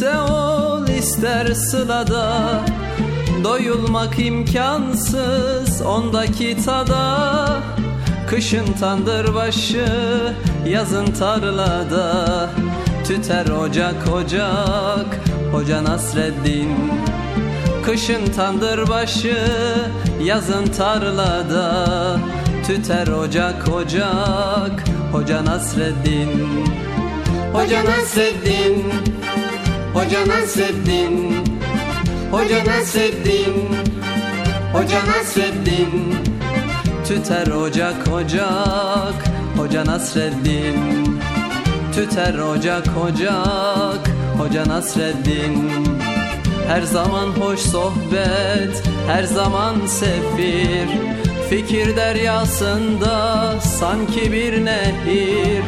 [0.00, 2.60] gurbette ol ister sılada
[3.44, 7.58] Doyulmak imkansız ondaki tada.
[8.30, 9.86] Kışın tandır başı
[10.68, 12.50] yazın tarlada.
[13.04, 15.20] Tüter ocak ocak
[15.52, 16.76] Hoca Nasreddin.
[17.84, 19.38] Kışın tandır başı
[20.22, 21.86] yazın tarlada.
[22.66, 26.48] Tüter ocak ocak Hoca Nasreddin.
[27.52, 28.84] Hoca Nasreddin
[29.94, 31.44] Hoca Nasreddin
[32.30, 33.54] Hoca Nasreddin
[34.72, 36.14] Hoca Nasreddin
[37.04, 39.24] Tüter ocak ocak
[39.56, 40.78] Hoca Nasreddin
[41.94, 45.72] Tüter ocak ocak Hoca Nasreddin
[46.68, 50.88] Her zaman hoş sohbet Her zaman sefir
[51.50, 55.62] Fikir deryasında sanki bir nehir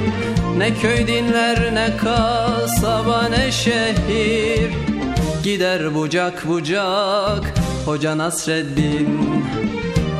[0.56, 4.72] Ne köy dinler ne kasaba ne şehir.
[5.42, 9.20] Gider bucak bucak Hoca Nasreddin.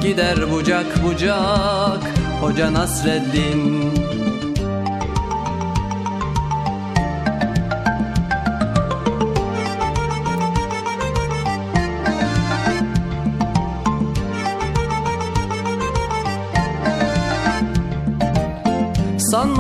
[0.02, 2.02] Gider bucak bucak
[2.40, 3.91] Hoca Nasreddin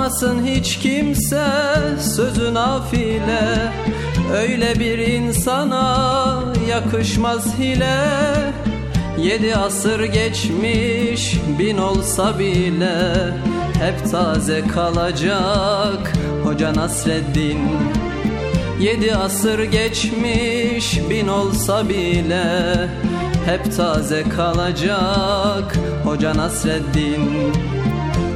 [0.02, 1.46] Sanmasın hiç kimse
[2.16, 3.72] sözü nafile
[4.34, 7.96] Öyle bir insana yakışmaz hile.
[9.18, 13.14] Yedi asır geçmiş bin olsa bile.
[13.80, 16.12] Hep taze kalacak
[16.44, 17.60] Hoca Nasreddin.
[18.80, 22.88] Yedi asır geçmiş bin olsa bile.
[23.46, 27.52] Hep taze kalacak Hoca Nasreddin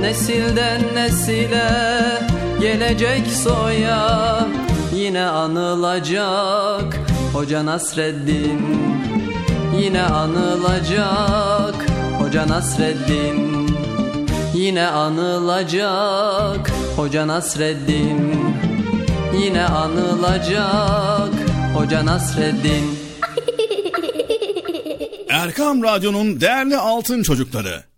[0.00, 1.70] Nesilden nesile
[2.60, 4.46] gelecek soya
[4.94, 6.98] Yine anılacak.
[7.32, 8.60] Hoca Nasreddin
[9.80, 11.74] Yine anılacak.
[12.18, 13.68] Hoca Nasreddin
[14.54, 16.70] Yine anılacak.
[16.96, 18.36] Hoca Nasreddin
[19.42, 21.32] Yine anılacak.
[21.74, 22.98] Hoca Nasreddin.
[25.28, 27.87] Erkam Radyo'nun değerli altın çocukları.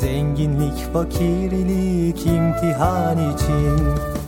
[0.00, 4.19] Zenginlik fakirlik imtihan için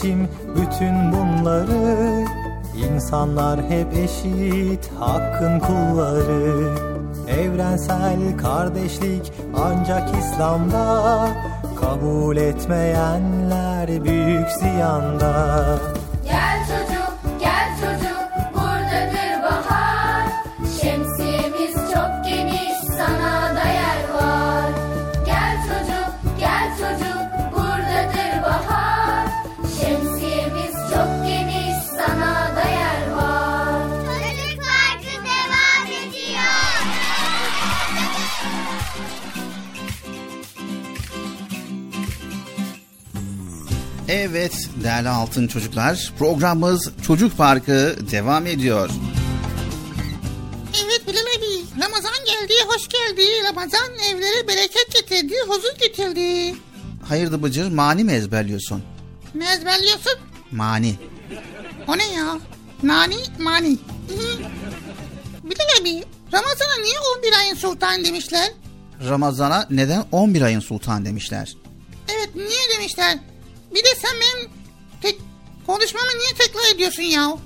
[0.00, 2.24] kardeşim bütün bunları
[2.76, 6.74] İnsanlar hep eşit hakkın kulları.
[7.28, 11.28] Evrensel kardeşlik ancak İslam'da
[11.80, 15.78] Kabul etmeyenler büyük ziyanda
[45.04, 48.90] değerli altın çocuklar programımız Çocuk Parkı devam ediyor.
[50.84, 51.82] Evet Bilal abi.
[51.82, 53.22] Ramazan geldi, hoş geldi.
[53.48, 56.54] Ramazan evlere bereket getirdi, huzur getirdi.
[57.08, 58.82] Hayırdır Bıcır mani mi ezberliyorsun?
[59.34, 60.12] Ne ezberliyorsun?
[60.50, 60.94] Mani.
[61.88, 62.38] O ne ya?
[62.82, 63.78] Nani, mani.
[65.44, 68.52] Bilal abi, Ramazan'a niye 11 ayın sultanı demişler?
[69.08, 71.56] Ramazana neden 11 ayın sultan demişler?
[72.08, 73.18] Evet niye demişler.
[73.74, 74.59] Bir de sen benim
[75.72, 77.36] konuşmamı niye tekrar ediyorsun ya?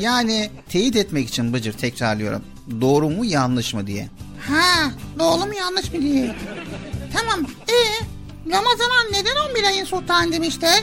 [0.00, 2.44] Yani teyit etmek için Bıcır tekrarlıyorum.
[2.80, 4.08] Doğru mu yanlış mı diye.
[4.48, 6.36] Ha doğru mu yanlış mı diye.
[7.12, 8.04] Tamam ee
[8.50, 10.82] Ramazan'a neden 11 ayın sultanı demişler?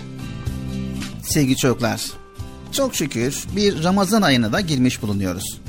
[1.23, 2.01] Sevgili çocuklar,
[2.71, 5.59] çok şükür bir Ramazan ayına da girmiş bulunuyoruz.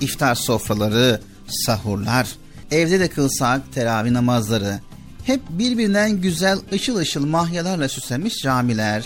[0.00, 2.28] İftar sofraları, sahurlar,
[2.70, 4.80] evde de kılsak teravih namazları,
[5.24, 9.04] hep birbirinden güzel ışıl ışıl mahyalarla süslenmiş camiler.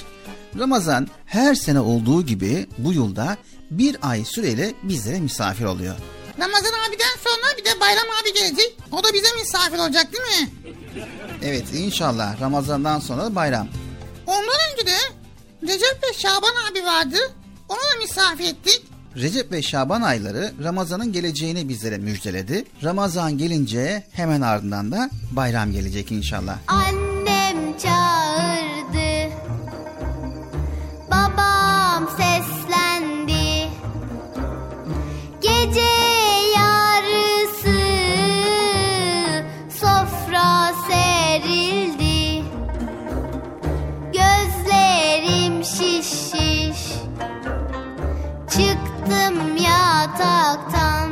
[0.58, 3.36] Ramazan her sene olduğu gibi bu yılda
[3.70, 5.94] bir ay süreyle bizlere misafir oluyor.
[6.40, 8.78] Ramazan abiden sonra bir de Bayram abi gelecek.
[8.92, 10.50] O da bize misafir olacak değil mi?
[11.42, 13.68] Evet inşallah Ramazan'dan sonra da bayram.
[14.26, 14.96] Ondan önce de
[15.62, 17.16] Recep ve Şaban abi vardı.
[17.68, 18.82] Onu da misafir ettik.
[19.16, 22.64] Recep ve Şaban ayları Ramazan'ın geleceğini bizlere müjdeledi.
[22.84, 26.58] Ramazan gelince hemen ardından da bayram gelecek inşallah.
[26.66, 27.07] Annem
[50.06, 51.07] talk, talk.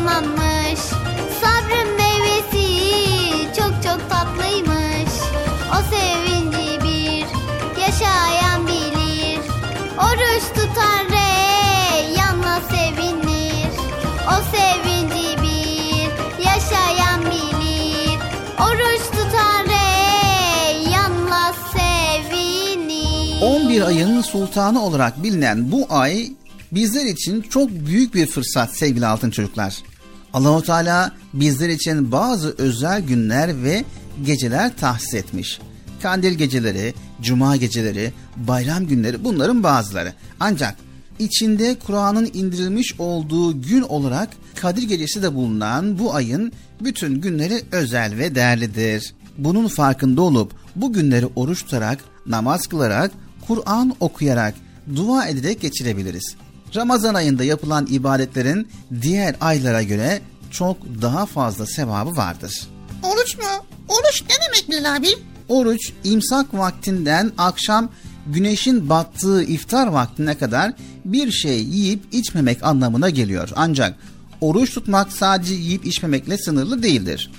[0.00, 0.80] Sonlanmış
[1.40, 2.66] Sabrın meyvesi
[3.56, 5.12] çok çok tatlıymış.
[5.72, 7.26] O sevinci bir
[7.80, 9.40] yaşayan bilir.
[9.98, 13.70] Oruç tutan reyyanla sevinir.
[14.28, 18.18] O sevinci bir yaşayan bilir.
[18.60, 23.42] Oruç tutan reyyanla sevinir.
[23.42, 26.30] 11 ayın sultanı olarak bilinen bu ay
[26.72, 29.78] bizler için çok büyük bir fırsat sevgili altın çocuklar.
[30.32, 33.84] Allahu Teala bizler için bazı özel günler ve
[34.26, 35.60] geceler tahsis etmiş.
[36.02, 40.14] Kandil geceleri, cuma geceleri, bayram günleri bunların bazıları.
[40.40, 40.76] Ancak
[41.18, 48.18] içinde Kur'an'ın indirilmiş olduğu gün olarak Kadir Gecesi de bulunan bu ayın bütün günleri özel
[48.18, 49.14] ve değerlidir.
[49.38, 53.10] Bunun farkında olup bu günleri oruç tutarak, namaz kılarak,
[53.46, 54.54] Kur'an okuyarak,
[54.96, 56.36] dua ederek geçirebiliriz.
[56.76, 58.68] Ramazan ayında yapılan ibadetlerin
[59.02, 62.68] diğer aylara göre çok daha fazla sevabı vardır.
[63.02, 63.44] Oruç mu?
[63.88, 65.08] Oruç ne demek Bilal abi?
[65.48, 67.90] Oruç imsak vaktinden akşam
[68.26, 70.72] güneşin battığı iftar vaktine kadar
[71.04, 73.48] bir şey yiyip içmemek anlamına geliyor.
[73.56, 73.96] Ancak
[74.40, 77.30] oruç tutmak sadece yiyip içmemekle sınırlı değildir.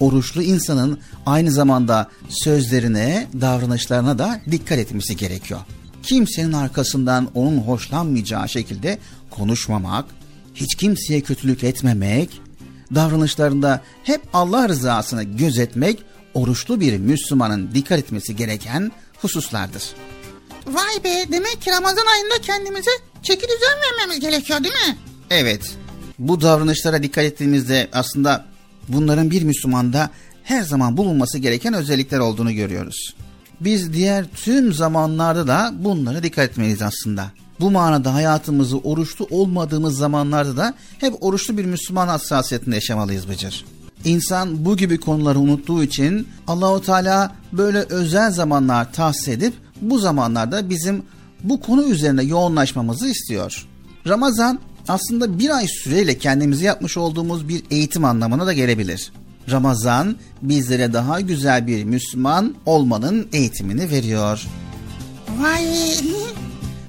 [0.00, 5.60] Oruçlu insanın aynı zamanda sözlerine, davranışlarına da dikkat etmesi gerekiyor.
[6.06, 8.98] Kimsenin arkasından onun hoşlanmayacağı şekilde
[9.30, 10.04] konuşmamak,
[10.54, 12.40] hiç kimseye kötülük etmemek,
[12.94, 16.02] davranışlarında hep Allah rızasını gözetmek
[16.34, 18.92] oruçlu bir Müslümanın dikkat etmesi gereken
[19.22, 19.82] hususlardır.
[20.66, 22.90] Vay be demek ki Ramazan ayında kendimize
[23.22, 24.96] çeki düzen vermemiz gerekiyor değil mi?
[25.30, 25.76] Evet,
[26.18, 28.46] bu davranışlara dikkat ettiğimizde aslında
[28.88, 30.10] bunların bir Müslümanda
[30.42, 33.14] her zaman bulunması gereken özellikler olduğunu görüyoruz.
[33.60, 37.30] Biz diğer tüm zamanlarda da bunlara dikkat etmeliyiz aslında.
[37.60, 43.64] Bu manada hayatımızı oruçlu olmadığımız zamanlarda da hep oruçlu bir Müslüman hassasiyetinde yaşamalıyız Bıcır.
[44.04, 50.70] İnsan bu gibi konuları unuttuğu için Allahu Teala böyle özel zamanlar tahsis edip bu zamanlarda
[50.70, 51.02] bizim
[51.42, 53.66] bu konu üzerine yoğunlaşmamızı istiyor.
[54.06, 59.12] Ramazan aslında bir ay süreyle kendimizi yapmış olduğumuz bir eğitim anlamına da gelebilir.
[59.50, 64.46] Ramazan bizlere daha güzel bir Müslüman olmanın eğitimini veriyor.
[65.38, 65.64] Vay!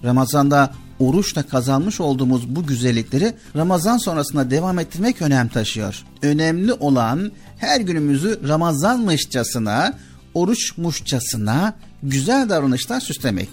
[0.03, 6.05] Ramazan'da oruçla kazanmış olduğumuz bu güzellikleri Ramazan sonrasında devam ettirmek önem taşıyor.
[6.21, 9.93] Önemli olan her günümüzü Ramazanmışçasına,
[10.33, 13.49] oruçmuşçasına güzel davranışlar süslemek.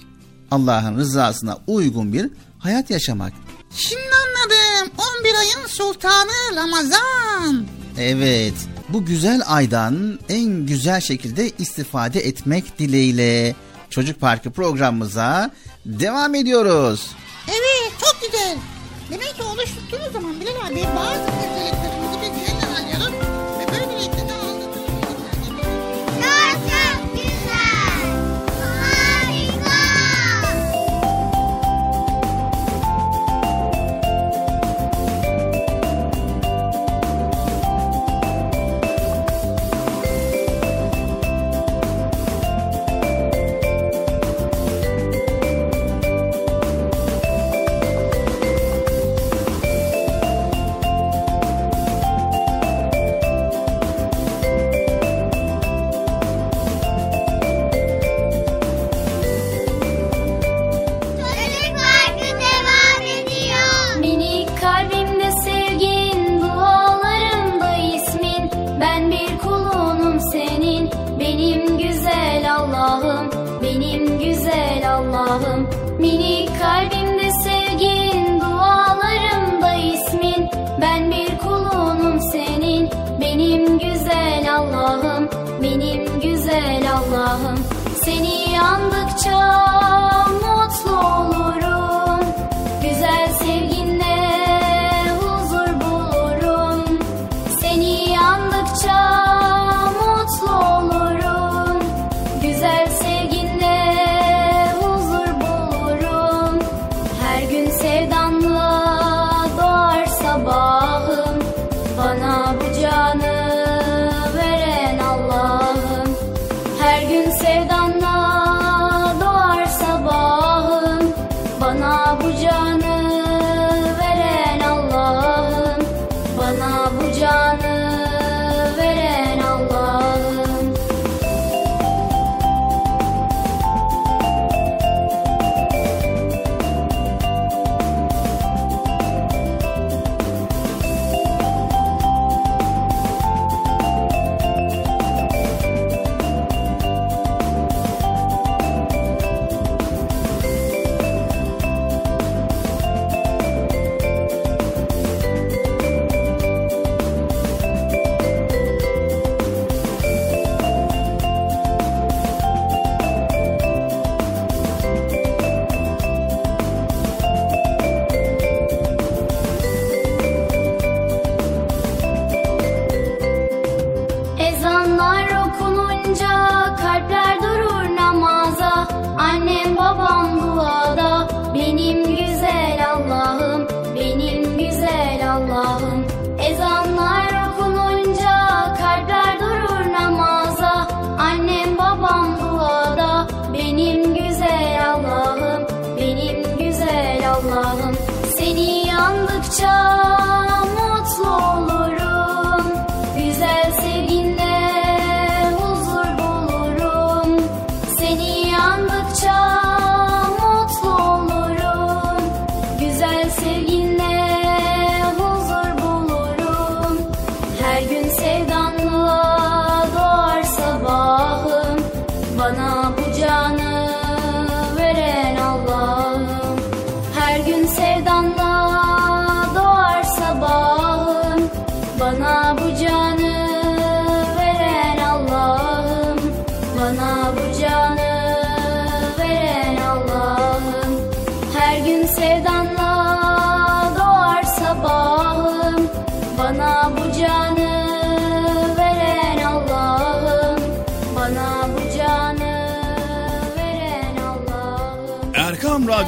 [0.50, 3.32] Allah'ın rızasına uygun bir hayat yaşamak.
[3.76, 4.92] Şimdi anladım.
[5.20, 7.66] 11 ayın sultanı Ramazan.
[7.98, 8.54] Evet
[8.88, 13.54] bu güzel aydan en güzel şekilde istifade etmek dileğiyle
[13.90, 15.50] Çocuk Parkı programımıza
[15.86, 17.10] devam ediyoruz.
[17.48, 18.56] Evet çok güzel.
[19.10, 20.80] Demek ki oluşturduğunuz zaman Bilal abi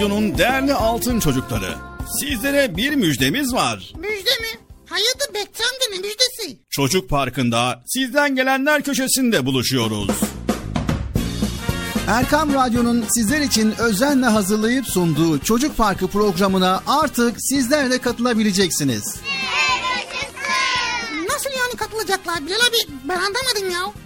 [0.06, 1.74] Radyo'nun değerli altın çocukları.
[2.20, 3.92] Sizlere bir müjdemiz var.
[3.96, 4.60] Müjde mi?
[4.86, 6.58] Hayatı bekçamdı ne müjdesi?
[6.70, 10.10] Çocuk Parkı'nda sizden gelenler köşesinde buluşuyoruz.
[12.08, 19.16] Erkam Radyo'nun sizler için özenle hazırlayıp sunduğu Çocuk Parkı programına artık sizler de katılabileceksiniz.
[21.28, 22.46] Nasıl yani katılacaklar?
[22.46, 24.05] Bilal abi ben anlamadım ya.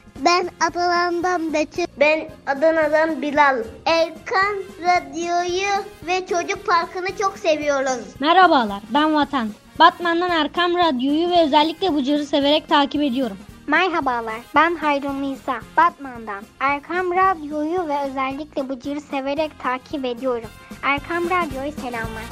[0.25, 1.85] Ben Adana'dan Betül.
[1.99, 3.63] Ben Adana'dan Bilal.
[3.85, 8.05] Erkan Radyo'yu ve Çocuk Parkı'nı çok seviyoruz.
[8.19, 9.49] Merhabalar ben Vatan.
[9.79, 13.37] Batman'dan Erkam Radyo'yu ve özellikle Bıcır'ı severek takip ediyorum.
[13.67, 16.43] Merhabalar, ben Hayrun Nisa, Batman'dan.
[16.59, 20.49] Erkam Radyo'yu ve özellikle Bıcır'ı severek takip ediyorum.
[20.83, 22.23] Erkam Radyo'yu selamlar.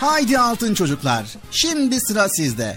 [0.00, 1.24] Haydi altın çocuklar.
[1.50, 2.76] Şimdi sıra sizde.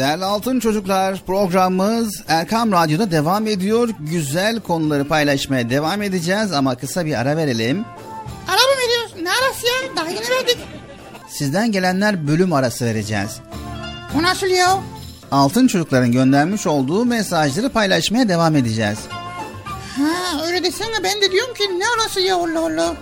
[0.00, 3.88] değerli altın çocuklar programımız Erkam Radyo'da devam ediyor.
[4.00, 7.84] Güzel konuları paylaşmaya devam edeceğiz ama kısa bir ara verelim.
[8.48, 9.12] Ara mı veriyoruz?
[9.22, 9.96] Ne arası ya?
[9.96, 10.58] Daha yeni verdik.
[11.28, 13.30] Sizden gelenler bölüm arası vereceğiz.
[14.18, 14.78] O nasıl ya?
[15.30, 18.98] Altın çocukların göndermiş olduğu mesajları paylaşmaya devam edeceğiz.
[19.96, 22.94] Ha öyle desene ben de diyorum ki ne arası ya Allah Allah.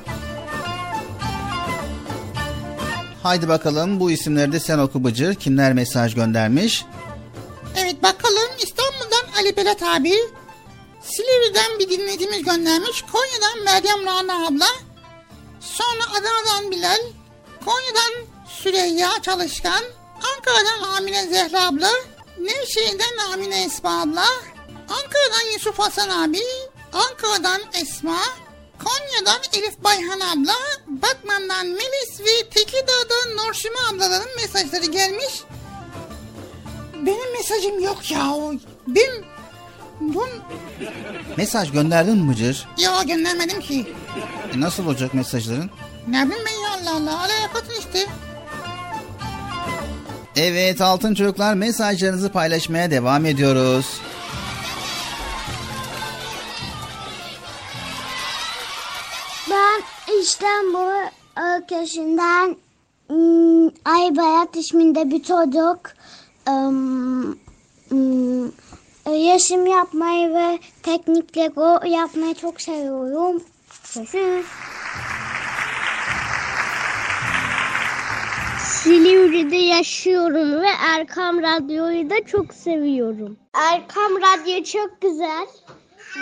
[3.28, 5.34] Haydi bakalım bu isimleri de sen oku Bıcır.
[5.34, 6.84] Kimler mesaj göndermiş?
[7.76, 10.14] Evet bakalım İstanbul'dan Ali Belat abi.
[11.02, 13.04] Silivri'den bir dinleyicimiz göndermiş.
[13.12, 14.66] Konya'dan Meryem Rana abla.
[15.60, 16.98] Sonra Adana'dan Bilal.
[17.64, 18.12] Konya'dan
[18.46, 19.82] Süreyya Çalışkan.
[20.36, 21.90] Ankara'dan Amine Zehra abla.
[22.38, 24.26] Nevşehir'den Amine Esma abla.
[24.88, 26.40] Ankara'dan Yusuf Hasan abi.
[26.92, 28.18] Ankara'dan Esma.
[28.84, 30.54] Konya'dan Elif Bayhan abla.
[30.88, 35.42] Batman'dan Melis ve Tekirdağ'dan Norşime ablaların mesajları gelmiş.
[36.94, 38.32] Benim mesajım yok ya.
[38.86, 39.24] Ben...
[40.00, 40.28] Bun...
[41.36, 42.68] Mesaj gönderdin mi Bıcır?
[42.78, 43.86] Ya göndermedim ki.
[44.54, 45.70] E, nasıl olacak mesajların?
[46.08, 47.20] Ne bileyim ben ya Allah Allah.
[47.20, 48.06] Alaya katın işte.
[50.36, 53.86] Evet altın çocuklar mesajlarınızı paylaşmaya devam ediyoruz.
[59.50, 59.82] Ben
[60.20, 61.10] İstanbul
[61.56, 62.56] ülkesinden
[63.08, 65.80] hmm, Aybayat isminde bir çocuk
[66.48, 67.38] ım,
[67.92, 68.52] ım,
[69.06, 73.42] resim yapmayı ve teknik Lego yapmayı çok seviyorum.
[73.94, 74.46] Görüşürüz.
[78.58, 83.36] Silivri'de yaşıyorum ve Erkam Radyo'yu da çok seviyorum.
[83.54, 85.46] Erkam Radyo çok güzel.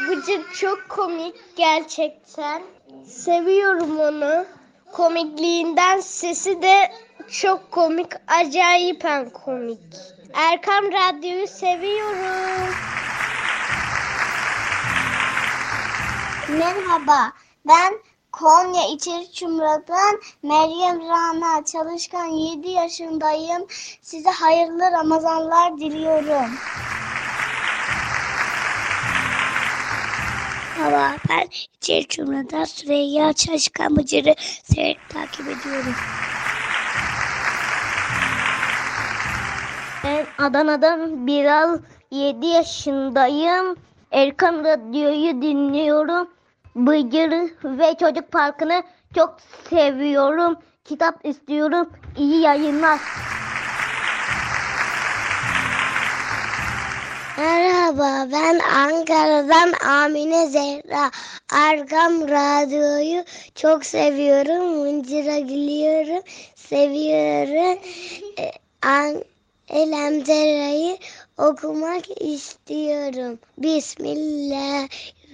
[0.09, 2.63] Bıcık çok komik gerçekten.
[3.07, 4.45] Seviyorum onu.
[4.93, 6.93] Komikliğinden sesi de
[7.31, 8.13] çok komik.
[8.27, 9.81] Acayipen komik.
[10.35, 12.75] Erkam Radyo'yu seviyorum.
[16.49, 17.33] Merhaba.
[17.69, 17.95] Ben
[18.33, 23.67] Konya İçeri Çumra'dan Meryem Rana Çalışkan 7 yaşındayım.
[24.03, 26.51] Size hayırlı Ramazanlar diliyorum.
[30.79, 34.35] Merhaba ben İçeri Çumra'dan Süreyya Çalışkan Bıcır'ı
[34.65, 35.95] severek takip ediyorum.
[40.05, 41.79] Ben Adana'dan Bilal
[42.11, 43.77] 7 yaşındayım.
[44.13, 46.29] Erkan Radyo'yu dinliyorum.
[46.77, 48.83] Bıcır'ı ve Çocuk Parkı'nı
[49.15, 49.37] çok
[49.71, 50.57] seviyorum.
[50.85, 51.91] kitap istiyorum.
[52.17, 53.01] İyi yayınlar.
[57.37, 61.11] Merhaba ben Ankara'dan Amine Zehra.
[61.53, 64.79] Arkam radyoyu çok seviyorum.
[64.81, 66.23] Mıncıra gülüyorum.
[66.55, 67.79] Seviyorum.
[68.39, 68.53] Ee,
[68.89, 69.25] an,
[69.69, 70.99] Elemzera'yı
[71.39, 73.39] okumak istiyorum.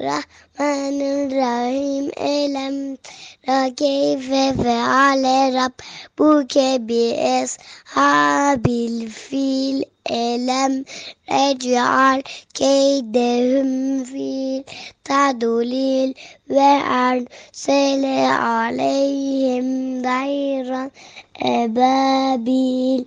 [0.02, 2.10] Bismillahirrahmanirrahim.
[2.18, 2.98] Elem
[3.46, 5.72] ra keyfe ve ale rab
[6.18, 10.84] bu kebi eshabil fil elem
[11.30, 12.22] rec'al
[12.54, 14.62] keydehum fil
[15.04, 16.14] tadulil
[16.50, 20.90] ve ersele aleyhim dayran
[21.38, 23.04] ebabil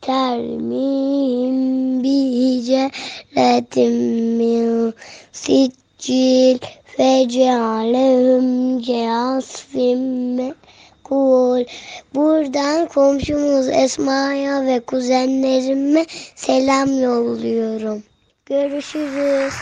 [0.00, 3.94] termihim bihiceletim
[4.38, 4.92] min
[6.02, 6.58] siccil
[6.96, 10.54] fecalehum ceasfim
[11.04, 11.64] Kul.
[12.14, 18.02] Buradan komşumuz Esma'ya ve kuzenlerime selam yolluyorum.
[18.46, 19.54] Görüşürüz.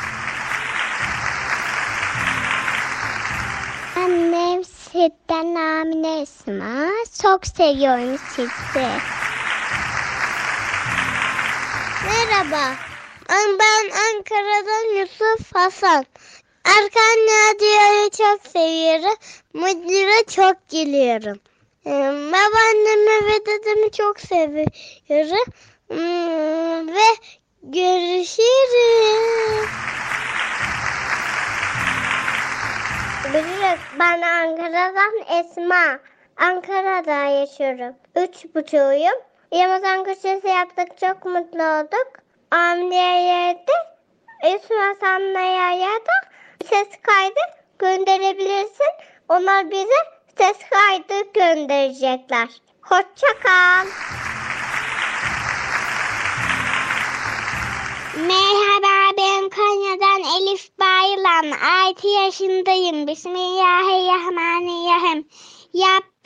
[3.96, 6.90] Annem sütten Amine Esma.
[7.22, 8.86] Çok seviyorum sütü.
[12.06, 12.89] Merhaba.
[13.30, 16.04] Ben Ankara'dan Yusuf Hasan.
[16.64, 19.16] Erkan Radyo'yu çok seviyorum.
[19.54, 21.40] Müdüre çok gülüyorum.
[21.86, 21.90] Ee,
[22.32, 25.52] Babaannemi ve dedemi çok seviyorum.
[25.88, 27.08] Hmm, Ve
[27.62, 28.40] görüşürüz.
[33.28, 35.98] Biliyoruz ben Ankara'dan Esma.
[36.36, 37.94] Ankara'da yaşıyorum.
[38.16, 39.20] Üç buçuğuyum.
[39.54, 42.29] Ramazan köşesi yaptık çok mutlu olduk.
[42.50, 43.72] Amniye'ye de
[44.42, 46.12] Esma Sanlaya'ya da
[46.64, 47.40] ses kaydı
[47.78, 48.92] gönderebilirsin.
[49.28, 50.00] Onlar bize
[50.38, 52.48] ses kaydı gönderecekler.
[52.82, 53.86] Hoşça kal.
[58.16, 61.50] Merhaba ben Konya'dan Elif Bayılan.
[61.90, 63.06] 6 yaşındayım.
[63.06, 65.28] Bismillahirrahmanirrahim.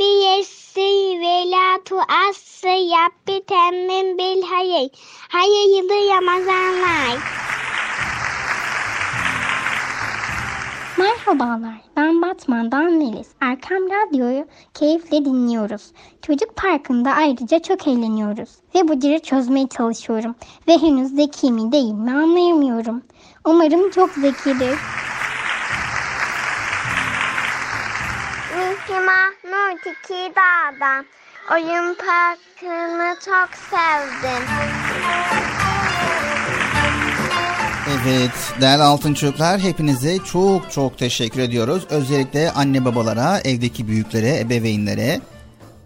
[0.01, 0.81] Yapbi yessi
[1.21, 4.91] ve la tuassı yapbi temmin bil hayır.
[5.29, 7.19] Hayırlı Ramazanlar.
[10.99, 13.29] Merhabalar, ben Batman'dan Melis.
[13.41, 15.93] Erkam Radyo'yu keyifle dinliyoruz.
[16.23, 18.51] Çocuk parkında ayrıca çok eğleniyoruz.
[18.75, 20.35] Ve bu dili çözmeye çalışıyorum.
[20.69, 23.03] Ve henüz zeki mi değil mi anlayamıyorum.
[23.45, 24.79] Umarım çok zekidir.
[29.01, 31.07] Mahmut iki dağdan.
[31.53, 34.45] Oyun parkını çok sevdim.
[38.01, 38.31] Evet
[38.61, 41.87] değerli altın çocuklar hepinize çok çok teşekkür ediyoruz.
[41.91, 45.21] Özellikle anne babalara, evdeki büyüklere, ebeveynlere,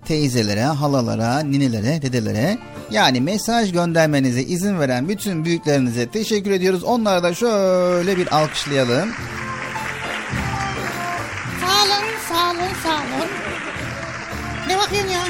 [0.05, 2.59] teyzelere, halalara, ninelere, dedelere
[2.91, 6.85] yani mesaj göndermenize izin veren bütün büyüklerinize teşekkür ediyoruz.
[6.85, 9.09] Onlara da şöyle bir alkışlayalım.
[14.69, 15.21] Ne bakıyorsun ya?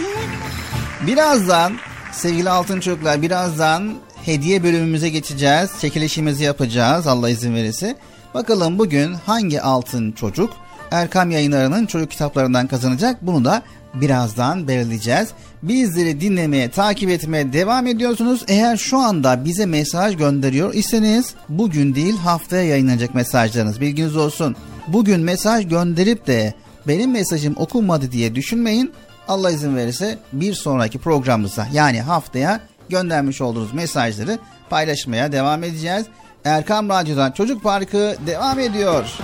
[1.06, 1.72] Birazdan
[2.12, 3.94] sevgili altın çocuklar birazdan
[4.24, 5.70] hediye bölümümüze geçeceğiz.
[5.80, 7.96] Çekilişimizi yapacağız Allah izin verirse.
[8.34, 10.50] Bakalım bugün hangi altın çocuk
[10.90, 13.62] Erkam yayınlarının çocuk kitaplarından kazanacak bunu da
[13.94, 15.28] birazdan belirleyeceğiz.
[15.62, 18.44] Bizleri dinlemeye, takip etmeye devam ediyorsunuz.
[18.48, 24.56] Eğer şu anda bize mesaj gönderiyor iseniz bugün değil haftaya yayınlanacak mesajlarınız bilginiz olsun.
[24.88, 26.54] Bugün mesaj gönderip de
[26.88, 28.92] benim mesajım okunmadı diye düşünmeyin.
[29.28, 34.38] Allah izin verirse bir sonraki programımızda yani haftaya göndermiş olduğunuz mesajları
[34.70, 36.06] paylaşmaya devam edeceğiz.
[36.44, 39.18] Erkam Radyo'dan Çocuk Parkı devam ediyor.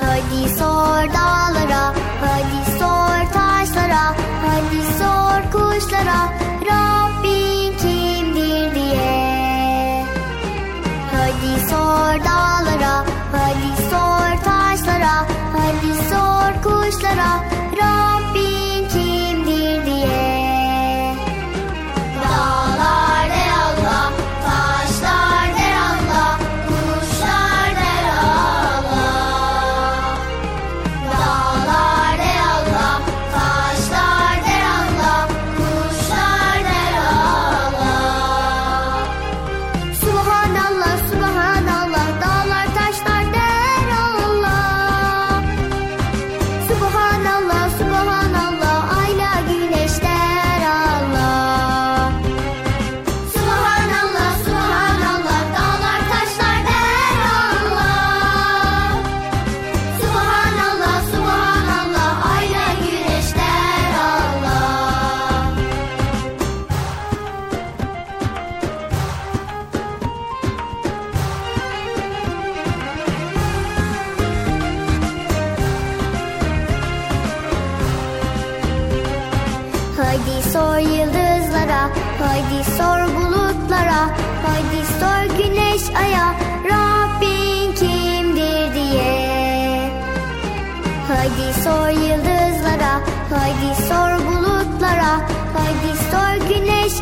[0.00, 1.94] Hadi sor dağlara,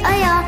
[0.06, 0.45] 哎呦。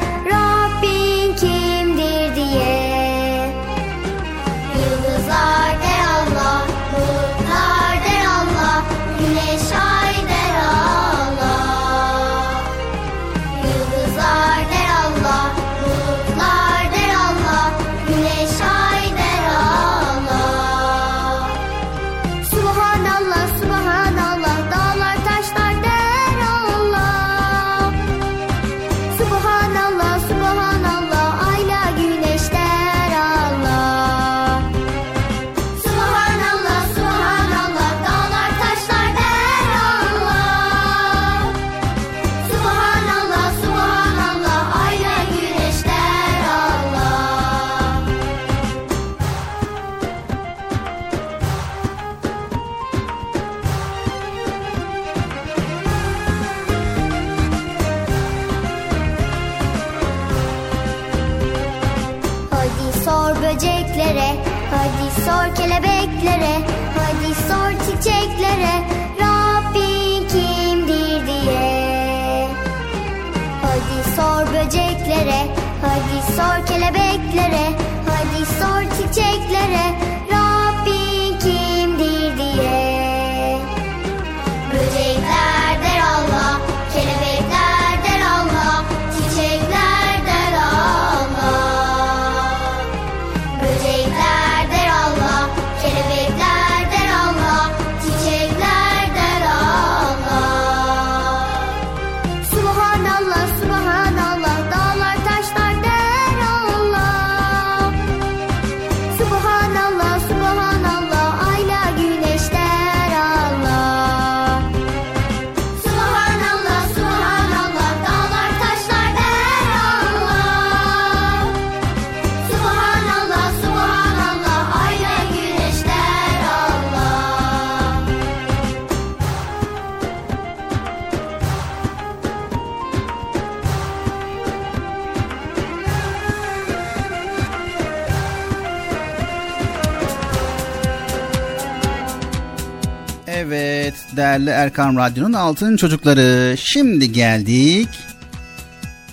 [144.68, 146.56] Erkan Radyo'nun altın çocukları.
[146.58, 147.88] Şimdi geldik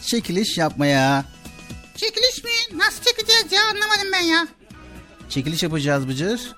[0.01, 1.25] çekiliş yapmaya.
[1.95, 2.77] Çekiliş mi?
[2.77, 4.47] Nasıl çekeceğiz ya anlamadım ben ya.
[5.29, 6.55] Çekiliş yapacağız Bıcır.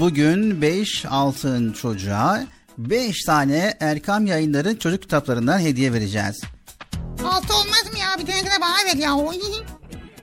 [0.00, 2.44] Bugün 5 altın çocuğa
[2.78, 6.40] 5 tane Erkam Yayınları çocuk kitaplarından hediye vereceğiz.
[7.24, 8.18] Altı olmaz mı ya?
[8.18, 9.16] Bir tane de bana ver ya.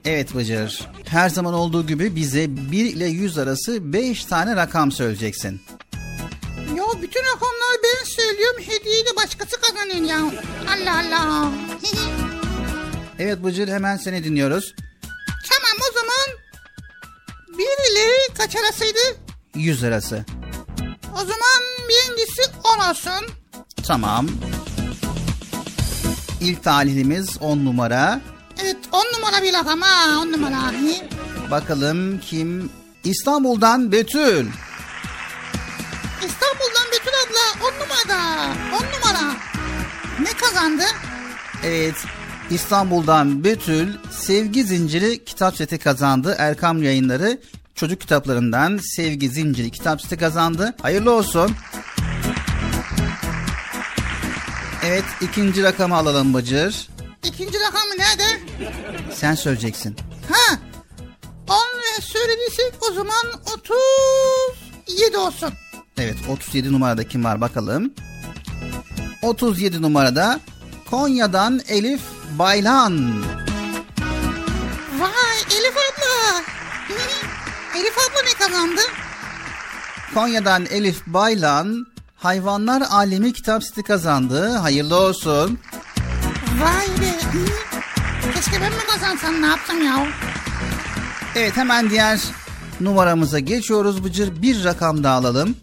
[0.04, 0.86] Evet Bıcır.
[1.06, 5.60] Her zaman olduğu gibi bize 1 ile 100 arası 5 tane rakam söyleyeceksin.
[9.98, 10.42] Kazanıyor ya.
[10.72, 11.50] Allah Allah.
[13.18, 14.74] Evet Bıcır hemen seni dinliyoruz.
[15.26, 16.38] tamam o zaman
[17.58, 18.98] bir ile kaç arasıydı?
[19.54, 20.24] 100 arası.
[21.14, 22.42] O zaman birincisi
[22.84, 23.34] 10 olsun.
[23.86, 24.28] Tamam.
[26.40, 28.20] İlk talihlimiz 10 numara.
[28.62, 30.72] Evet 10 numara bir rakam ha 10 numara.
[31.50, 32.70] Bakalım kim?
[33.04, 34.46] İstanbul'dan Betül.
[40.22, 40.82] Ne kazandı?
[41.64, 41.94] Evet.
[42.50, 46.34] İstanbul'dan Betül Sevgi Zinciri kitap seti kazandı.
[46.38, 47.40] Erkam Yayınları
[47.74, 50.74] çocuk kitaplarından Sevgi Zinciri kitap seti kazandı.
[50.82, 51.50] Hayırlı olsun.
[54.84, 56.88] Evet ikinci rakamı alalım Bıcır.
[57.24, 58.40] İkinci rakamı nerede?
[59.14, 59.96] Sen söyleyeceksin.
[60.32, 60.58] Ha
[61.48, 63.24] 10 ve söylediysek o zaman
[63.58, 65.52] 37 olsun.
[65.98, 67.94] Evet 37 numarada kim var bakalım.
[69.26, 70.40] 37 numarada
[70.90, 72.00] Konya'dan Elif
[72.38, 73.22] Baylan.
[74.98, 76.42] Vay Elif abla.
[77.76, 78.80] Elif abla ne kazandı?
[80.14, 81.86] Konya'dan Elif Baylan
[82.16, 84.50] Hayvanlar Alemi kitap seti kazandı.
[84.56, 85.58] Hayırlı olsun.
[86.60, 87.18] Vay be.
[88.34, 90.06] Keşke ben mi kazansam ne yaptım ya?
[91.34, 92.20] Evet hemen diğer
[92.80, 94.42] numaramıza geçiyoruz Bıcır.
[94.42, 95.56] Bir rakam daha alalım.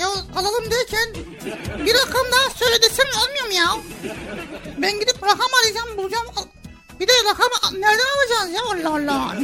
[0.00, 1.08] Ya alalım derken
[1.86, 3.76] bir rakam daha söyle desem olmuyor mu ya?
[4.82, 6.26] Ben gidip rakam arayacağım bulacağım.
[7.00, 9.36] Bir de rakamı nereden alacağız ya Allah Allah.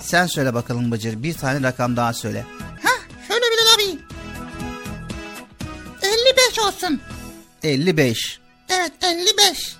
[0.00, 1.22] Sen söyle bakalım Bıcır.
[1.22, 2.46] Bir tane rakam daha söyle.
[3.28, 3.98] Şöyle Bilal abi.
[6.02, 7.00] 55 olsun.
[7.62, 8.40] 55.
[8.68, 9.76] Evet 55.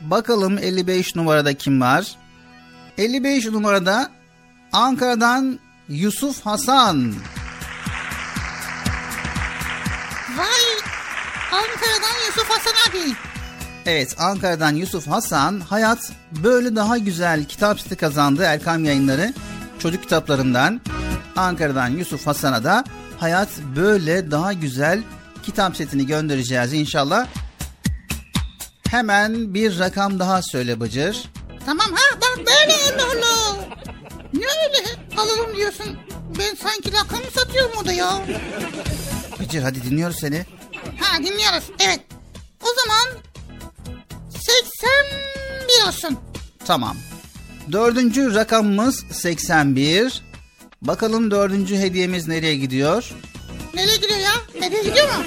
[0.00, 2.16] Bakalım 55 numarada kim var?
[2.98, 4.10] 55 numarada
[4.72, 5.58] Ankara'dan
[5.88, 7.14] Yusuf Hasan.
[11.52, 13.14] Ankara'dan Yusuf Hasan abi.
[13.86, 16.12] Evet Ankara'dan Yusuf Hasan Hayat
[16.44, 19.34] Böyle Daha Güzel kitap seti kazandı Erkam Yayınları
[19.78, 20.80] çocuk kitaplarından
[21.36, 22.84] Ankara'dan Yusuf Hasan'a da
[23.20, 25.02] Hayat Böyle Daha Güzel
[25.42, 27.26] kitap setini göndereceğiz inşallah.
[28.90, 31.22] Hemen bir rakam daha söyle Bıcır.
[31.66, 33.56] Tamam ha bak böyle Allah.
[34.34, 35.98] Ne öyle alalım diyorsun.
[36.38, 38.18] Ben sanki rakam mı satıyorum o da ya.
[39.40, 40.46] Bıcır hadi dinliyoruz seni.
[41.02, 42.00] Ha dinliyoruz evet.
[42.62, 43.08] O zaman
[44.32, 46.18] 81 olsun.
[46.66, 46.96] Tamam.
[47.72, 50.22] Dördüncü rakamımız 81.
[50.82, 53.12] Bakalım dördüncü hediyemiz nereye gidiyor?
[53.74, 54.32] Nereye gidiyor ya?
[54.60, 55.24] Nereye gidiyor mu?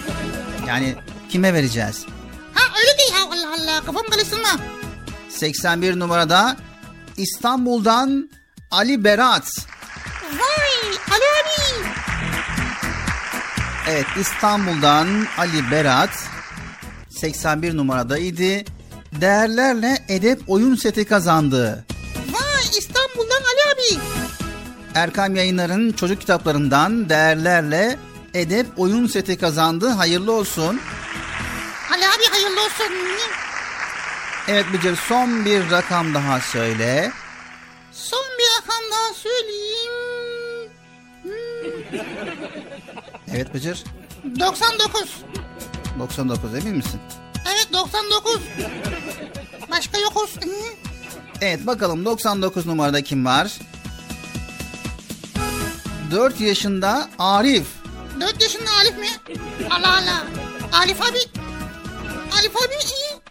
[0.67, 0.95] Yani
[1.29, 2.05] kime vereceğiz?
[2.53, 4.59] Ha öyle değil ya Allah Allah kafam karıştırma.
[5.29, 6.57] 81 numarada
[7.17, 8.29] İstanbul'dan
[8.71, 9.47] Ali Berat.
[10.31, 11.85] Vay Ali abi.
[13.89, 15.07] Evet İstanbul'dan
[15.37, 16.09] Ali Berat
[17.09, 18.71] 81 numaradaydı.
[19.21, 21.85] Değerlerle edep oyun seti kazandı.
[22.31, 23.99] Vay İstanbul'dan Ali abi.
[24.95, 27.97] Erkam Yayınlar'ın çocuk kitaplarından değerlerle
[28.33, 29.89] edep oyun seti kazandı.
[29.89, 30.81] Hayırlı olsun.
[31.93, 32.93] Ali abi hayırlı olsun.
[34.47, 37.11] Evet Bıcır son bir rakam daha söyle.
[37.91, 40.71] Son bir rakam daha söyleyeyim.
[43.35, 43.83] Evet Bıcır.
[44.39, 45.01] 99.
[45.99, 46.99] 99 emin misin?
[47.47, 48.39] Evet 99.
[49.71, 50.35] Başka yokuz.
[51.41, 53.57] Evet bakalım 99 numarada kim var?
[56.11, 57.67] 4 yaşında Arif.
[58.21, 59.37] 4 yaşında Alif mi?
[59.69, 60.23] Allah Allah.
[60.73, 61.17] Alif abi.
[62.39, 63.21] Alif abi iyi.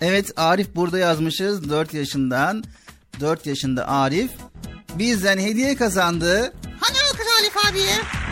[0.00, 2.64] Evet Arif burada yazmışız 4 yaşından.
[3.20, 4.30] 4 yaşında Arif.
[4.94, 6.52] Bizden hediye kazandı.
[6.80, 8.23] Hani o kız Alif abiye?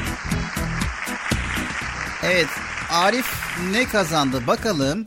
[2.22, 2.48] Evet
[2.90, 3.26] Arif
[3.70, 5.06] ne kazandı bakalım.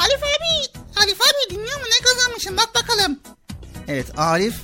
[0.00, 0.80] Alif abi.
[1.02, 3.18] Alif abi dinliyor mu ne kazanmışsın bak bakalım.
[3.88, 4.54] Evet Arif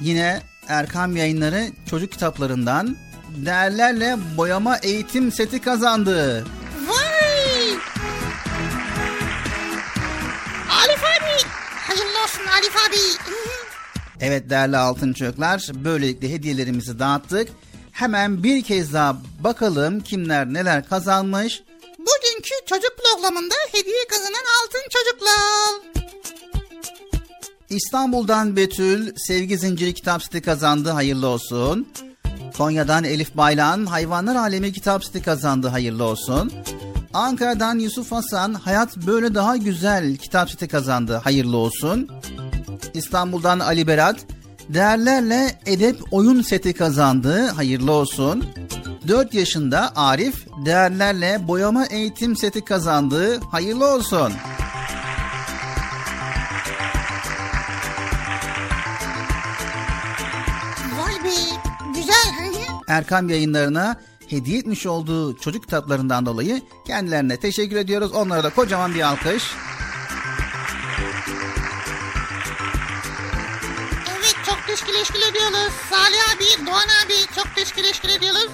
[0.00, 2.96] yine Erkam Yayınları çocuk kitaplarından
[3.36, 6.44] değerlerle boyama eğitim seti kazandı.
[6.88, 7.70] Vay.
[10.80, 11.48] Alif abi.
[11.86, 13.30] Hayırlı olsun Alif abi.
[14.20, 17.48] Evet değerli altın çocuklar böylelikle hediyelerimizi dağıttık.
[17.92, 21.62] Hemen bir kez daha bakalım kimler neler kazanmış.
[21.98, 26.00] Bugünkü çocuk programında hediye kazanan altın çocuklar.
[27.70, 31.88] İstanbul'dan Betül Sevgi Zinciri kitap seti kazandı hayırlı olsun.
[32.56, 36.52] Konya'dan Elif Baylan Hayvanlar Alemi kitap seti kazandı hayırlı olsun.
[37.14, 42.08] Ankara'dan Yusuf Hasan Hayat Böyle Daha Güzel kitap seti kazandı hayırlı olsun.
[42.94, 44.16] İstanbul'dan Ali Berat
[44.74, 48.44] Değerlerle Edep Oyun seti kazandı hayırlı olsun.
[49.08, 54.32] 4 yaşında Arif değerlerle boyama eğitim seti kazandı hayırlı olsun.
[60.98, 61.34] Vay be
[61.94, 62.54] güzel.
[62.88, 63.96] Erkam yayınlarına
[64.28, 68.12] hediye etmiş olduğu çocuk kitaplarından dolayı kendilerine teşekkür ediyoruz.
[68.12, 69.44] Onlara da kocaman bir alkış.
[74.80, 75.72] Teşekkür teşekkür ediyoruz.
[75.90, 78.48] Salih abi, Doğan abi çok teşekkür teşekkür ediyoruz.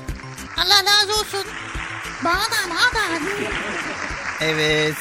[0.57, 1.51] Allah razı olsun.
[2.25, 2.67] Bana da.
[4.41, 4.97] Evet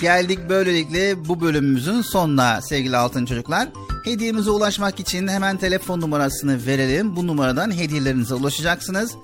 [0.00, 3.68] geldik böylelikle bu bölümümüzün sonuna sevgili altın çocuklar.
[4.04, 7.16] Hediyemize ulaşmak için hemen telefon numarasını verelim.
[7.16, 9.16] Bu numaradan hediyelerinize ulaşacaksınız.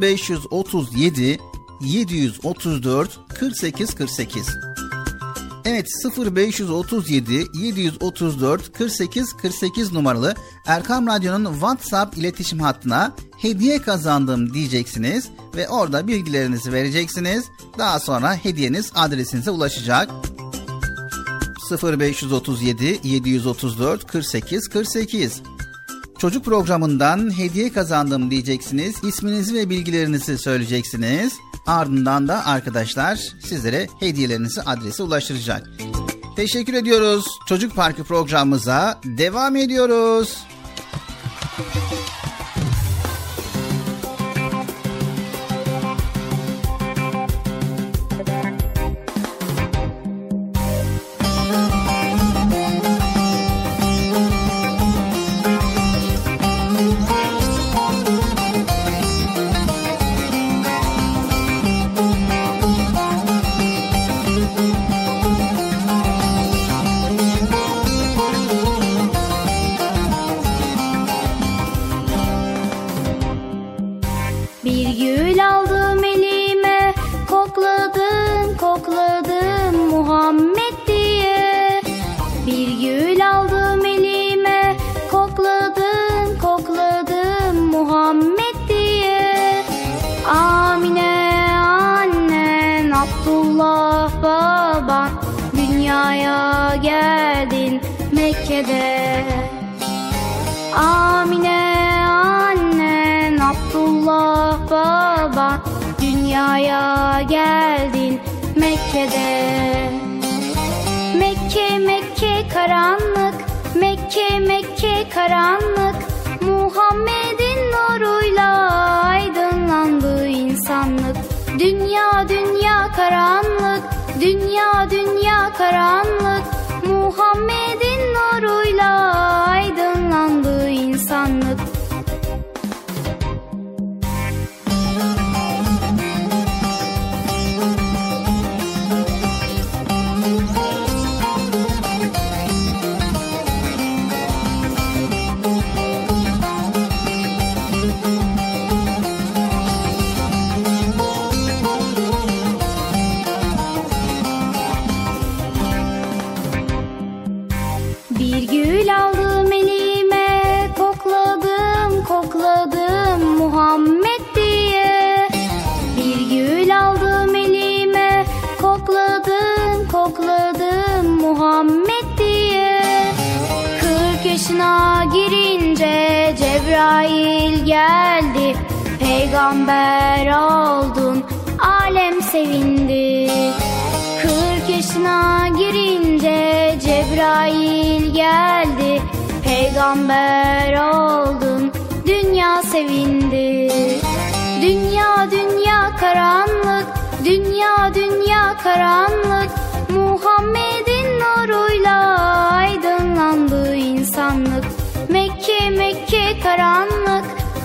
[0.00, 1.38] 0537
[1.80, 4.69] 734 48 48
[5.64, 5.86] Evet
[6.36, 10.34] 0537 734 48 48 numaralı
[10.66, 17.44] Erkam Radyo'nun WhatsApp iletişim hattına hediye kazandım diyeceksiniz ve orada bilgilerinizi vereceksiniz.
[17.78, 20.10] Daha sonra hediyeniz adresinize ulaşacak.
[21.82, 25.42] 0537 734 48 48
[26.20, 28.94] Çocuk programından hediye kazandım diyeceksiniz.
[29.04, 31.32] İsminizi ve bilgilerinizi söyleyeceksiniz.
[31.70, 35.70] Ardından da arkadaşlar sizlere hediyelerinizi adrese ulaştıracak.
[36.36, 37.26] Teşekkür ediyoruz.
[37.46, 40.38] Çocuk Parkı programımıza devam ediyoruz.
[41.58, 41.99] Bir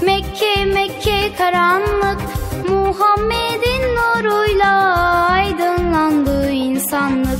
[0.05, 2.21] Mekke Mekke karanlık.
[2.69, 4.95] Muhammed'in nuruyla
[5.29, 7.34] aydınlandı insanlık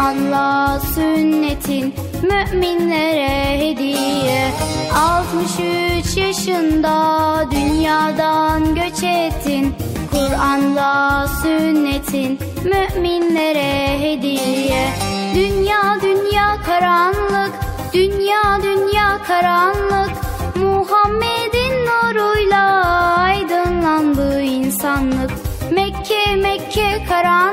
[0.00, 4.50] Kur'an'la sünnetin müminlere hediye.
[4.94, 9.74] 63 yaşında dünyadan göç ettin.
[10.10, 14.88] Kur'an'la sünnetin müminlere hediye.
[15.34, 17.52] Dünya dünya karanlık
[17.92, 20.10] Dünya dünya karanlık.
[20.56, 22.84] Muhammed'in nuruyla
[23.16, 25.30] aydınlandı insanlık.
[25.70, 27.49] Mekke Mekke karanlık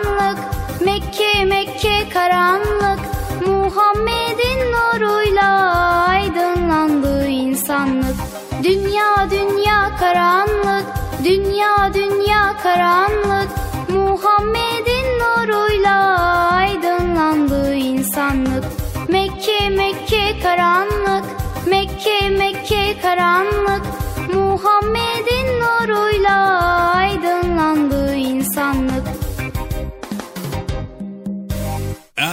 [1.77, 2.99] Mekke karanlık.
[3.47, 5.49] Muhammed'in nuruyla
[6.07, 8.15] aydınlandı insanlık.
[8.63, 10.85] Dünya dünya karanlık.
[11.23, 13.49] Dünya dünya karanlık.
[13.89, 16.19] Muhammed'in nuruyla
[16.51, 18.63] aydınlandı insanlık.
[19.09, 21.25] Mekke Mekke karanlık.
[21.67, 23.83] Mekke Mekke karanlık.
[24.33, 26.86] Muhammed'in nuruyla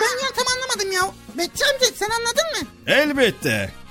[0.00, 1.14] Ben ya tam anlamadım ya.
[1.38, 2.68] Betçi amca sen anladın mı?
[2.86, 3.70] Elbette.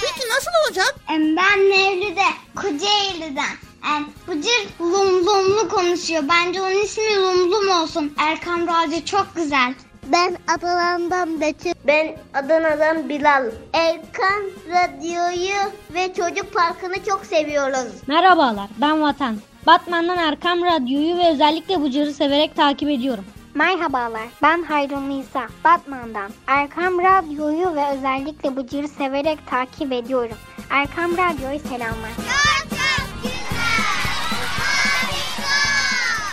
[0.00, 0.94] Peki nasıl olacak?
[1.08, 2.22] Ben Mevlüt'e
[2.56, 3.54] Kocaeli'den.
[3.84, 6.22] Yani Bıcır lum lumlu konuşuyor.
[6.28, 8.14] Bence onun ismi lum lum olsun.
[8.18, 9.74] Erkam Radyo çok güzel.
[10.06, 11.72] Ben Adana'dan Betül.
[11.86, 13.44] Ben Adana'dan Bilal.
[13.72, 17.92] Erkan Radyo'yu ve Çocuk Parkı'nı çok seviyoruz.
[18.06, 19.36] Merhabalar ben Vatan.
[19.66, 23.24] Batman'dan Erkam Radyo'yu ve özellikle Bıcır'ı severek takip ediyorum.
[23.54, 26.30] Merhabalar, ben Hayrun Nisa, Batman'dan.
[26.46, 30.36] Erkam Radyo'yu ve özellikle Bıcır'ı severek takip ediyorum.
[30.70, 32.10] Erkam Radyo'yu selamlar.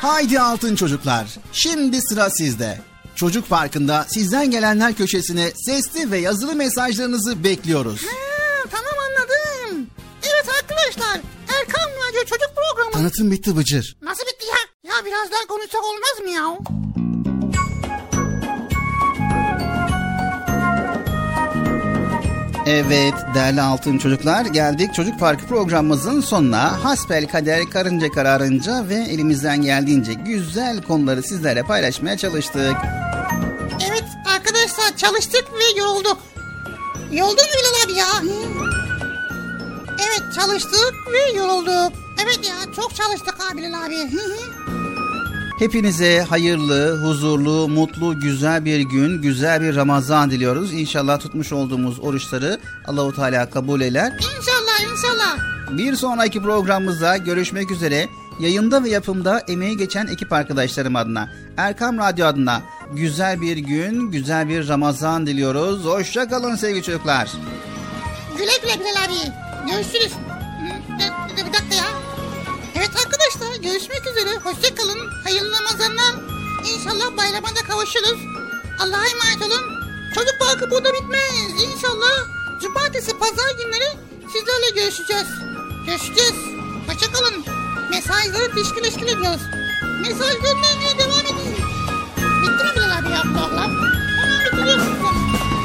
[0.01, 1.27] Haydi altın çocuklar.
[1.51, 2.79] Şimdi sıra sizde.
[3.15, 8.01] Çocuk Parkı'nda sizden gelenler köşesine sesli ve yazılı mesajlarınızı bekliyoruz.
[8.05, 9.87] Ha, tamam anladım.
[10.23, 11.21] Evet arkadaşlar
[11.59, 12.91] Erkan Radyo Çocuk Programı.
[12.91, 13.97] Tanıtım bitti Bıcır.
[14.01, 14.91] Nasıl bitti ya?
[14.95, 16.57] Ya biraz daha konuşsak olmaz mı ya?
[22.65, 26.83] Evet değerli altın çocuklar geldik Çocuk Parkı programımızın sonuna.
[26.83, 32.75] Hasbel kader karınca kararınca ve elimizden geldiğince güzel konuları sizlerle paylaşmaya çalıştık.
[33.89, 34.03] Evet
[34.35, 36.17] arkadaşlar çalıştık ve yorulduk.
[37.11, 38.35] Yoruldun mu Bilal abi ya?
[39.99, 41.93] Evet çalıştık ve yorulduk.
[42.23, 43.95] Evet ya çok çalıştık abi Bilal abi.
[45.59, 50.73] Hepinize hayırlı, huzurlu, mutlu, güzel bir gün, güzel bir Ramazan diliyoruz.
[50.73, 54.13] İnşallah tutmuş olduğumuz oruçları Allahu Teala kabul eder.
[54.13, 55.37] İnşallah inşallah.
[55.77, 58.07] Bir sonraki programımızda görüşmek üzere.
[58.39, 62.61] Yayında ve yapımda emeği geçen ekip arkadaşlarım adına, Erkam Radyo adına
[62.93, 65.85] güzel bir gün, güzel bir Ramazan diliyoruz.
[65.85, 67.31] Hoşça kalın sevgili çocuklar.
[68.37, 69.31] Güle güle Bilal abi.
[69.71, 70.13] Görüşürüz.
[70.99, 71.85] Bir, bir dakika ya.
[72.75, 73.24] Evet arkadaşlar
[73.65, 74.35] görüşmek üzere.
[74.43, 74.99] Hoşçakalın.
[75.23, 76.13] Hayırlı Ramazanlar.
[76.73, 78.19] İnşallah bayrama da kavuşuruz.
[78.79, 79.63] Allah'a emanet olun.
[80.15, 81.63] Çocuk parkı burada bitmez.
[81.63, 82.15] İnşallah
[82.61, 83.89] cumartesi pazar günleri
[84.33, 85.27] sizlerle görüşeceğiz.
[85.87, 86.39] Görüşeceğiz.
[86.87, 87.45] Hoşçakalın.
[87.89, 89.41] Mesajları teşkil teşkil ediyoruz.
[90.01, 91.55] Mesaj göndermeye devam edin.
[92.41, 93.71] Bitti mi Bilal abi ya bu program?
[94.19, 94.99] Hemen bitiriyorsunuz.
[95.01, 95.64] Bin